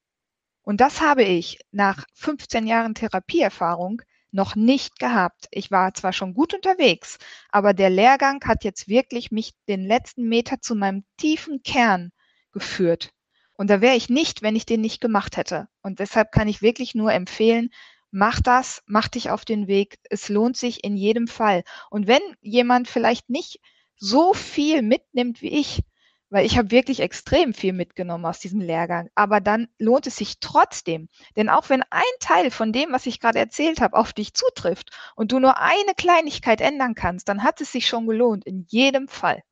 Und 0.63 0.81
das 0.81 1.01
habe 1.01 1.23
ich 1.23 1.59
nach 1.71 2.05
15 2.15 2.67
Jahren 2.67 2.95
Therapieerfahrung 2.95 4.03
noch 4.33 4.57
nicht 4.57 4.99
gehabt. 4.99 5.47
Ich 5.53 5.71
war 5.71 5.95
zwar 5.95 6.13
schon 6.13 6.35
gut 6.35 6.55
unterwegs, 6.55 7.19
aber 7.51 7.73
der 7.75 7.91
Lehrgang 7.91 8.43
hat 8.45 8.65
jetzt 8.65 8.89
wirklich 8.89 9.31
mich 9.31 9.53
den 9.69 9.87
letzten 9.87 10.29
Meter 10.29 10.61
zu 10.61 10.75
meinem 10.75 11.05
tiefen 11.17 11.63
Kern 11.63 12.11
geführt. 12.51 13.11
Und 13.57 13.71
da 13.71 13.81
wäre 13.81 13.95
ich 13.95 14.09
nicht, 14.09 14.43
wenn 14.43 14.57
ich 14.57 14.67
den 14.67 14.81
nicht 14.81 15.01
gemacht 15.01 15.37
hätte. 15.37 15.69
Und 15.83 16.01
deshalb 16.01 16.33
kann 16.33 16.49
ich 16.49 16.63
wirklich 16.63 16.97
nur 16.97 17.13
empfehlen, 17.13 17.71
mach 18.15 18.41
das, 18.41 18.81
mach 18.87 19.09
dich 19.09 19.31
auf 19.31 19.45
den 19.45 19.67
Weg. 19.67 19.99
Es 20.09 20.29
lohnt 20.29 20.57
sich 20.57 20.85
in 20.85 20.97
jedem 20.97 21.27
Fall. 21.27 21.65
Und 21.91 22.07
wenn 22.07 22.23
jemand 22.41 22.89
vielleicht 22.89 23.29
nicht 23.29 23.61
so 23.97 24.33
viel 24.33 24.83
mitnimmt 24.83 25.43
wie 25.43 25.49
ich, 25.49 25.83
weil 26.31 26.47
ich 26.47 26.57
habe 26.57 26.71
wirklich 26.71 27.01
extrem 27.01 27.53
viel 27.53 27.73
mitgenommen 27.73 28.25
aus 28.25 28.39
diesem 28.39 28.61
Lehrgang, 28.61 29.11
aber 29.17 29.41
dann 29.41 29.69
lohnt 29.79 30.07
es 30.07 30.17
sich 30.17 30.39
trotzdem. 30.39 31.09
Denn 31.37 31.49
auch 31.49 31.69
wenn 31.69 31.83
ein 31.91 32.03
Teil 32.21 32.51
von 32.51 32.73
dem, 32.73 32.93
was 32.93 33.07
ich 33.07 33.21
gerade 33.21 33.39
erzählt 33.41 33.81
habe, 33.81 33.97
auf 33.97 34.13
dich 34.13 34.33
zutrifft 34.33 34.91
und 35.17 35.33
du 35.33 35.41
nur 35.41 35.59
eine 35.59 35.95
Kleinigkeit 35.97 36.61
ändern 36.61 36.95
kannst, 36.95 37.29
dann 37.29 37.43
hat 37.43 37.61
es 37.61 37.73
sich 37.73 37.87
schon 37.89 38.07
gelohnt, 38.07 38.47
in 38.47 38.65
jedem 38.69 39.09
Fall. 39.09 39.43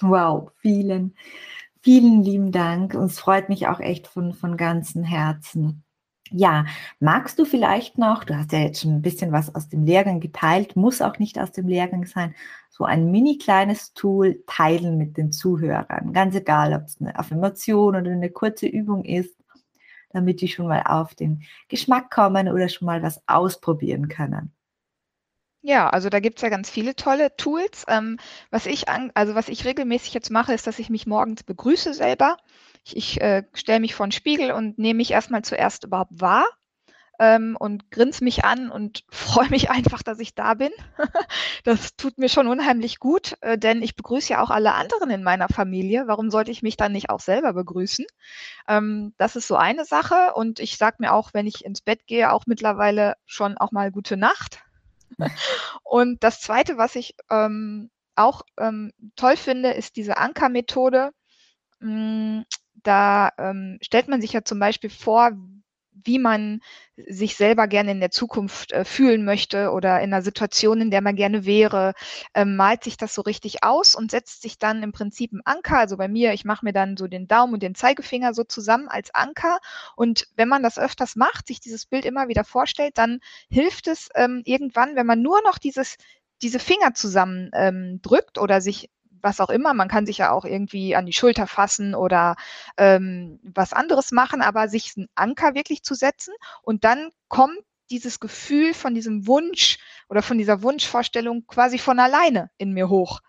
Wow, 0.00 0.50
vielen, 0.58 1.16
vielen 1.80 2.22
lieben 2.22 2.50
Dank. 2.50 2.94
Und 2.94 3.06
es 3.06 3.20
freut 3.20 3.48
mich 3.48 3.68
auch 3.68 3.80
echt 3.80 4.08
von, 4.08 4.34
von 4.34 4.56
ganzem 4.56 5.04
Herzen. 5.04 5.84
Ja, 6.32 6.66
magst 7.00 7.38
du 7.38 7.44
vielleicht 7.44 7.98
noch, 7.98 8.22
du 8.24 8.36
hast 8.36 8.52
ja 8.52 8.60
jetzt 8.60 8.80
schon 8.82 8.94
ein 8.94 9.02
bisschen 9.02 9.32
was 9.32 9.52
aus 9.54 9.68
dem 9.68 9.84
Lehrgang 9.84 10.20
geteilt, 10.20 10.76
muss 10.76 11.02
auch 11.02 11.18
nicht 11.18 11.38
aus 11.40 11.50
dem 11.50 11.66
Lehrgang 11.66 12.06
sein, 12.06 12.34
so 12.70 12.84
ein 12.84 13.10
mini 13.10 13.36
kleines 13.36 13.94
Tool 13.94 14.42
teilen 14.46 14.96
mit 14.96 15.16
den 15.16 15.32
Zuhörern. 15.32 16.12
Ganz 16.12 16.34
egal, 16.36 16.72
ob 16.72 16.84
es 16.84 17.00
eine 17.00 17.18
Affirmation 17.18 17.96
oder 17.96 18.10
eine 18.12 18.30
kurze 18.30 18.66
Übung 18.66 19.04
ist, 19.04 19.34
damit 20.10 20.40
die 20.40 20.48
schon 20.48 20.68
mal 20.68 20.82
auf 20.84 21.14
den 21.14 21.42
Geschmack 21.68 22.10
kommen 22.10 22.48
oder 22.48 22.68
schon 22.68 22.86
mal 22.86 23.02
was 23.02 23.20
ausprobieren 23.26 24.08
können. 24.08 24.52
Ja, 25.62 25.90
also 25.90 26.08
da 26.08 26.20
gibt 26.20 26.38
es 26.38 26.42
ja 26.42 26.48
ganz 26.48 26.70
viele 26.70 26.96
tolle 26.96 27.36
Tools. 27.36 27.84
Ähm, 27.88 28.18
was 28.50 28.66
ich 28.66 28.88
an, 28.88 29.10
also 29.14 29.34
was 29.34 29.48
ich 29.48 29.64
regelmäßig 29.64 30.14
jetzt 30.14 30.30
mache, 30.30 30.54
ist, 30.54 30.66
dass 30.66 30.78
ich 30.78 30.88
mich 30.88 31.06
morgens 31.06 31.42
begrüße 31.42 31.92
selber. 31.92 32.38
Ich, 32.84 32.96
ich 32.96 33.20
äh, 33.20 33.44
stelle 33.54 33.80
mich 33.80 33.94
vor 33.94 34.06
den 34.06 34.12
Spiegel 34.12 34.52
und 34.52 34.78
nehme 34.78 34.98
mich 34.98 35.10
erstmal 35.10 35.42
zuerst 35.42 35.84
überhaupt 35.84 36.20
wahr 36.20 36.46
ähm, 37.20 37.54
und 37.60 37.90
grinse 37.90 38.24
mich 38.24 38.44
an 38.44 38.70
und 38.70 39.04
freue 39.10 39.50
mich 39.50 39.70
einfach, 39.70 40.02
dass 40.02 40.18
ich 40.18 40.34
da 40.34 40.54
bin. 40.54 40.70
das 41.64 41.94
tut 41.94 42.18
mir 42.18 42.30
schon 42.30 42.48
unheimlich 42.48 42.98
gut, 42.98 43.36
äh, 43.42 43.58
denn 43.58 43.82
ich 43.82 43.94
begrüße 43.94 44.32
ja 44.32 44.42
auch 44.42 44.50
alle 44.50 44.72
anderen 44.72 45.10
in 45.10 45.22
meiner 45.22 45.48
Familie. 45.48 46.04
Warum 46.06 46.30
sollte 46.30 46.50
ich 46.50 46.62
mich 46.62 46.76
dann 46.76 46.92
nicht 46.92 47.10
auch 47.10 47.20
selber 47.20 47.52
begrüßen? 47.52 48.06
Ähm, 48.66 49.12
das 49.18 49.36
ist 49.36 49.46
so 49.46 49.56
eine 49.56 49.84
Sache 49.84 50.32
und 50.34 50.58
ich 50.58 50.78
sage 50.78 50.96
mir 51.00 51.12
auch, 51.12 51.30
wenn 51.34 51.46
ich 51.46 51.64
ins 51.64 51.82
Bett 51.82 52.06
gehe, 52.06 52.32
auch 52.32 52.46
mittlerweile 52.46 53.14
schon 53.26 53.58
auch 53.58 53.70
mal 53.70 53.92
gute 53.92 54.16
Nacht 54.16 54.62
und 55.84 56.24
das 56.24 56.40
Zweite, 56.40 56.78
was 56.78 56.96
ich 56.96 57.14
ähm, 57.30 57.90
auch 58.16 58.42
ähm, 58.58 58.92
toll 59.16 59.36
finde, 59.36 59.72
ist 59.72 59.96
diese 59.96 60.16
Ankermethode. 60.16 61.10
Da 62.82 63.30
ähm, 63.38 63.78
stellt 63.82 64.08
man 64.08 64.20
sich 64.20 64.32
ja 64.32 64.44
zum 64.44 64.58
Beispiel 64.58 64.90
vor, 64.90 65.32
wie 66.04 66.18
man 66.18 66.60
sich 66.96 67.36
selber 67.36 67.66
gerne 67.66 67.92
in 67.92 68.00
der 68.00 68.10
Zukunft 68.10 68.72
äh, 68.72 68.84
fühlen 68.84 69.24
möchte 69.24 69.70
oder 69.70 70.00
in 70.00 70.12
einer 70.12 70.22
Situation, 70.22 70.80
in 70.80 70.90
der 70.90 71.00
man 71.00 71.16
gerne 71.16 71.44
wäre, 71.44 71.94
ähm, 72.34 72.56
malt 72.56 72.84
sich 72.84 72.96
das 72.96 73.14
so 73.14 73.22
richtig 73.22 73.64
aus 73.64 73.94
und 73.94 74.10
setzt 74.10 74.42
sich 74.42 74.58
dann 74.58 74.82
im 74.82 74.92
Prinzip 74.92 75.32
ein 75.32 75.40
Anker. 75.44 75.78
Also 75.78 75.96
bei 75.96 76.08
mir, 76.08 76.32
ich 76.32 76.44
mache 76.44 76.64
mir 76.64 76.72
dann 76.72 76.96
so 76.96 77.06
den 77.06 77.28
Daumen 77.28 77.54
und 77.54 77.62
den 77.62 77.74
Zeigefinger 77.74 78.34
so 78.34 78.44
zusammen 78.44 78.88
als 78.88 79.14
Anker. 79.14 79.58
Und 79.96 80.26
wenn 80.36 80.48
man 80.48 80.62
das 80.62 80.78
öfters 80.78 81.16
macht, 81.16 81.48
sich 81.48 81.60
dieses 81.60 81.86
Bild 81.86 82.04
immer 82.04 82.28
wieder 82.28 82.44
vorstellt, 82.44 82.98
dann 82.98 83.20
hilft 83.48 83.88
es 83.88 84.08
ähm, 84.14 84.42
irgendwann, 84.44 84.96
wenn 84.96 85.06
man 85.06 85.22
nur 85.22 85.40
noch 85.42 85.58
dieses 85.58 85.96
diese 86.42 86.58
Finger 86.58 86.94
zusammen 86.94 87.50
ähm, 87.52 88.00
drückt 88.00 88.38
oder 88.38 88.62
sich 88.62 88.88
was 89.22 89.40
auch 89.40 89.50
immer. 89.50 89.74
Man 89.74 89.88
kann 89.88 90.06
sich 90.06 90.18
ja 90.18 90.30
auch 90.30 90.44
irgendwie 90.44 90.96
an 90.96 91.06
die 91.06 91.12
Schulter 91.12 91.46
fassen 91.46 91.94
oder 91.94 92.36
ähm, 92.76 93.40
was 93.42 93.72
anderes 93.72 94.12
machen, 94.12 94.42
aber 94.42 94.68
sich 94.68 94.92
einen 94.96 95.08
Anker 95.14 95.54
wirklich 95.54 95.82
zu 95.82 95.94
setzen 95.94 96.34
und 96.62 96.84
dann 96.84 97.10
kommt 97.28 97.58
dieses 97.90 98.20
Gefühl 98.20 98.72
von 98.74 98.94
diesem 98.94 99.26
Wunsch 99.26 99.78
oder 100.08 100.22
von 100.22 100.38
dieser 100.38 100.62
Wunschvorstellung 100.62 101.46
quasi 101.46 101.78
von 101.78 101.98
alleine 101.98 102.50
in 102.56 102.72
mir 102.72 102.88
hoch. 102.88 103.20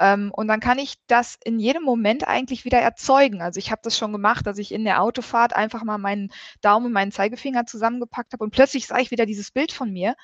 Ähm, 0.00 0.32
und 0.34 0.48
dann 0.48 0.60
kann 0.60 0.78
ich 0.78 0.94
das 1.06 1.38
in 1.44 1.60
jedem 1.60 1.82
Moment 1.84 2.26
eigentlich 2.26 2.64
wieder 2.64 2.78
erzeugen. 2.78 3.42
Also 3.42 3.58
ich 3.58 3.70
habe 3.70 3.82
das 3.84 3.96
schon 3.98 4.12
gemacht, 4.12 4.46
dass 4.46 4.58
ich 4.58 4.72
in 4.72 4.84
der 4.84 5.02
Autofahrt 5.02 5.54
einfach 5.54 5.84
mal 5.84 5.98
meinen 5.98 6.32
Daumen 6.62 6.86
und 6.86 6.92
meinen 6.92 7.12
Zeigefinger 7.12 7.66
zusammengepackt 7.66 8.32
habe 8.32 8.42
und 8.42 8.50
plötzlich 8.50 8.86
sah 8.86 8.98
ich 8.98 9.10
wieder 9.10 9.26
dieses 9.26 9.50
Bild 9.50 9.72
von 9.72 9.92
mir, 9.92 10.16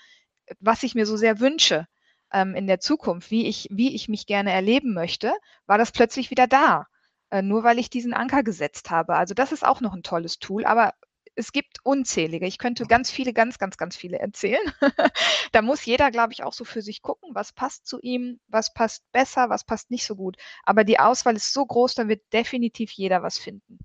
was 0.61 0.83
ich 0.83 0.95
mir 0.95 1.07
so 1.07 1.17
sehr 1.17 1.41
wünsche 1.41 1.87
ähm, 2.33 2.55
in 2.55 2.67
der 2.67 2.81
Zukunft, 2.81 3.31
wie 3.31 3.47
ich, 3.47 3.69
wie 3.71 3.95
ich 3.95 4.09
mich 4.09 4.27
gerne 4.27 4.53
erleben 4.53 4.95
möchte, 4.95 5.33
war 5.67 5.79
das 5.79 5.93
plötzlich 5.93 6.31
wieder 6.31 6.47
da. 6.47 6.87
Äh, 7.31 7.43
nur 7.43 7.65
weil 7.65 7.79
ich 7.79 7.91
diesen 7.91 8.15
Anker 8.15 8.43
gesetzt 8.43 8.91
habe. 8.91 9.17
Also 9.17 9.35
das 9.35 9.53
ist 9.53 9.65
auch 9.65 9.81
noch 9.81 9.95
ein 9.95 10.03
tolles 10.03 10.39
Tool, 10.39 10.65
aber 10.65 10.95
es 11.35 11.53
gibt 11.53 11.79
unzählige. 11.83 12.47
Ich 12.47 12.59
könnte 12.59 12.87
ganz 12.87 13.11
viele, 13.11 13.33
ganz, 13.33 13.59
ganz, 13.59 13.77
ganz 13.77 13.95
viele 13.95 14.19
erzählen. 14.19 14.63
da 15.53 15.61
muss 15.61 15.85
jeder, 15.85 16.11
glaube 16.11 16.33
ich, 16.33 16.43
auch 16.43 16.55
so 16.55 16.65
für 16.65 16.83
sich 16.83 17.03
gucken, 17.03 17.35
was 17.35 17.53
passt 17.53 17.87
zu 17.87 18.01
ihm, 18.01 18.41
was 18.49 18.73
passt 18.73 19.05
besser, 19.13 19.51
was 19.51 19.65
passt 19.65 19.91
nicht 19.91 20.07
so 20.07 20.17
gut. 20.17 20.37
Aber 20.65 20.83
die 20.83 20.99
Auswahl 20.99 21.37
ist 21.37 21.53
so 21.53 21.67
groß, 21.67 21.95
da 21.95 22.09
wird 22.09 22.23
definitiv 22.33 22.91
jeder 22.93 23.23
was 23.23 23.39
finden. 23.39 23.79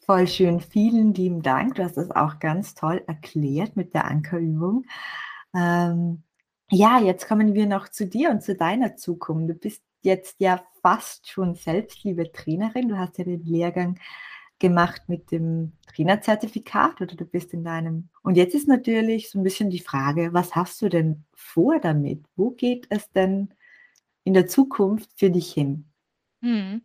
Voll 0.00 0.26
schön. 0.26 0.60
Vielen 0.60 1.14
lieben 1.14 1.42
Dank. 1.42 1.76
Du 1.76 1.84
hast 1.84 1.96
das 1.96 2.10
auch 2.10 2.38
ganz 2.38 2.74
toll 2.74 3.02
erklärt 3.06 3.76
mit 3.76 3.94
der 3.94 4.04
Ankerübung. 4.06 4.84
Ähm, 5.54 6.24
ja, 6.70 7.00
jetzt 7.00 7.26
kommen 7.26 7.54
wir 7.54 7.66
noch 7.66 7.88
zu 7.88 8.06
dir 8.06 8.30
und 8.30 8.42
zu 8.42 8.54
deiner 8.54 8.96
Zukunft. 8.96 9.50
Du 9.50 9.54
bist 9.54 9.82
jetzt 10.02 10.36
ja 10.38 10.62
fast 10.82 11.28
schon 11.28 11.54
Selbstliebe-Trainerin. 11.54 12.88
Du 12.88 12.98
hast 12.98 13.18
ja 13.18 13.24
den 13.24 13.44
Lehrgang 13.44 13.98
gemacht 14.58 15.02
mit 15.06 15.30
dem 15.30 15.72
Trainerzertifikat 15.94 17.00
oder 17.00 17.14
du 17.14 17.24
bist 17.24 17.52
in 17.52 17.64
deinem. 17.64 18.08
Und 18.22 18.36
jetzt 18.36 18.54
ist 18.54 18.68
natürlich 18.68 19.30
so 19.30 19.38
ein 19.38 19.44
bisschen 19.44 19.70
die 19.70 19.80
Frage, 19.80 20.32
was 20.32 20.54
hast 20.54 20.82
du 20.82 20.88
denn 20.88 21.24
vor 21.34 21.78
damit? 21.80 22.24
Wo 22.36 22.50
geht 22.50 22.86
es 22.90 23.10
denn 23.10 23.54
in 24.24 24.34
der 24.34 24.46
Zukunft 24.46 25.10
für 25.16 25.30
dich 25.30 25.52
hin? 25.52 25.86
Hm. 26.42 26.82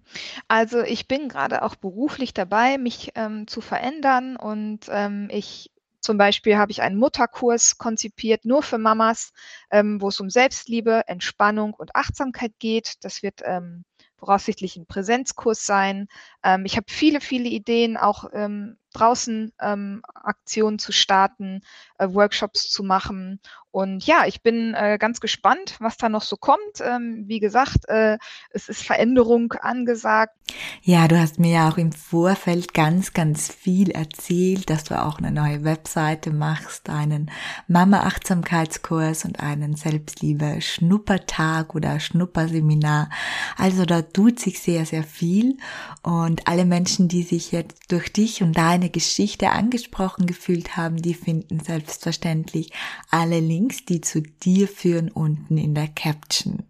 Also 0.47 0.81
ich 0.81 1.07
bin 1.07 1.27
gerade 1.27 1.61
auch 1.61 1.75
beruflich 1.75 2.33
dabei, 2.33 2.77
mich 2.77 3.11
ähm, 3.15 3.47
zu 3.47 3.61
verändern 3.61 4.35
und 4.35 4.81
ähm, 4.89 5.27
ich 5.31 5.71
zum 6.03 6.17
Beispiel 6.17 6.57
habe 6.57 6.71
ich 6.71 6.81
einen 6.81 6.97
Mutterkurs 6.97 7.77
konzipiert, 7.77 8.43
nur 8.43 8.61
für 8.61 8.77
Mamas, 8.77 9.31
ähm, 9.71 10.01
wo 10.01 10.09
es 10.09 10.19
um 10.19 10.29
Selbstliebe, 10.29 11.03
Entspannung 11.07 11.73
und 11.73 11.95
Achtsamkeit 11.95 12.51
geht. 12.59 12.95
Das 13.05 13.23
wird 13.23 13.41
ähm, 13.45 13.85
voraussichtlich 14.17 14.75
ein 14.75 14.85
Präsenzkurs 14.85 15.65
sein. 15.65 16.07
Ähm, 16.43 16.65
ich 16.65 16.75
habe 16.75 16.87
viele, 16.89 17.21
viele 17.21 17.47
Ideen, 17.47 17.95
auch 17.95 18.25
ähm, 18.33 18.77
draußen 18.93 19.53
ähm, 19.61 20.01
Aktionen 20.13 20.77
zu 20.77 20.91
starten, 20.91 21.61
äh, 22.03 22.13
Workshops 22.13 22.69
zu 22.69 22.83
machen. 22.83 23.39
Und 23.73 24.05
ja, 24.05 24.25
ich 24.27 24.43
bin 24.43 24.75
äh, 24.75 24.99
ganz 24.99 25.19
gespannt, 25.19 25.77
was 25.79 25.97
da 25.97 26.07
noch 26.07 26.21
so 26.21 26.37
kommt. 26.37 26.59
Ähm, 26.79 27.23
wie 27.25 27.39
gesagt, 27.39 27.89
äh, 27.89 28.19
es 28.51 28.69
ist 28.69 28.83
Veränderung 28.83 29.53
angesagt. 29.53 30.35
Ja, 30.83 31.07
du 31.07 31.19
hast 31.19 31.39
mir 31.39 31.53
ja 31.53 31.69
auch 31.69 31.77
im 31.77 31.91
Vorfeld 31.91 32.75
ganz, 32.75 33.13
ganz 33.13 33.51
viel 33.51 33.89
erzählt, 33.89 34.69
dass 34.69 34.83
du 34.83 35.01
auch 35.01 35.17
eine 35.17 35.31
neue 35.31 35.63
Webseite 35.63 36.29
machst, 36.29 36.87
einen 36.91 37.31
Mama-Achtsamkeitskurs 37.67 39.25
und 39.25 39.39
einen 39.39 39.75
Selbstliebe-Schnuppertag 39.75 41.73
oder 41.73 41.99
Schnupperseminar. 41.99 43.09
Also 43.57 43.85
da 43.85 44.03
tut 44.03 44.39
sich 44.39 44.61
sehr, 44.61 44.85
sehr 44.85 45.03
viel 45.03 45.57
und 46.03 46.47
alle 46.47 46.65
Menschen, 46.65 47.07
die 47.07 47.23
sich 47.23 47.51
jetzt 47.51 47.91
durch 47.91 48.13
dich 48.13 48.43
und 48.43 48.55
deine 48.55 48.91
Geschichte 48.91 49.49
angesprochen 49.49 50.27
gefühlt 50.27 50.77
haben, 50.77 50.97
die 50.97 51.15
finden 51.15 51.59
selbstverständlich 51.93 52.71
alle 53.09 53.39
Links 53.39 53.85
die 53.85 54.01
zu 54.01 54.21
dir 54.21 54.67
führen, 54.67 55.09
unten 55.09 55.57
in 55.57 55.75
der 55.75 55.87
Caption. 55.87 56.63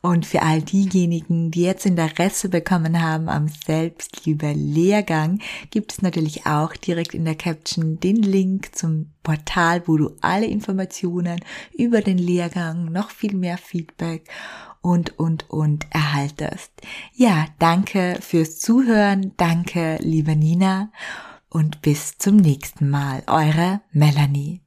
Und 0.00 0.24
für 0.24 0.40
all 0.40 0.62
diejenigen, 0.62 1.50
die 1.50 1.62
jetzt 1.62 1.84
Interesse 1.84 2.48
bekommen 2.48 3.02
haben 3.02 3.28
am 3.28 3.48
Selbstliebe-Lehrgang, 3.48 5.40
gibt 5.70 5.92
es 5.92 6.02
natürlich 6.02 6.46
auch 6.46 6.74
direkt 6.74 7.12
in 7.12 7.26
der 7.26 7.34
Caption 7.34 8.00
den 8.00 8.16
Link 8.16 8.74
zum 8.74 9.10
Portal, 9.22 9.82
wo 9.86 9.98
du 9.98 10.12
alle 10.22 10.46
Informationen 10.46 11.40
über 11.76 12.00
den 12.00 12.16
Lehrgang, 12.16 12.90
noch 12.90 13.10
viel 13.10 13.34
mehr 13.34 13.58
Feedback 13.58 14.30
und, 14.80 15.18
und, 15.18 15.50
und 15.50 15.86
erhaltest. 15.90 16.70
Ja, 17.12 17.46
danke 17.58 18.16
fürs 18.20 18.60
Zuhören. 18.60 19.32
Danke, 19.36 19.98
liebe 20.00 20.36
Nina 20.36 20.90
und 21.54 21.82
bis 21.82 22.18
zum 22.18 22.36
nächsten 22.36 22.90
Mal. 22.90 23.22
Eure 23.28 23.80
Melanie. 23.92 24.60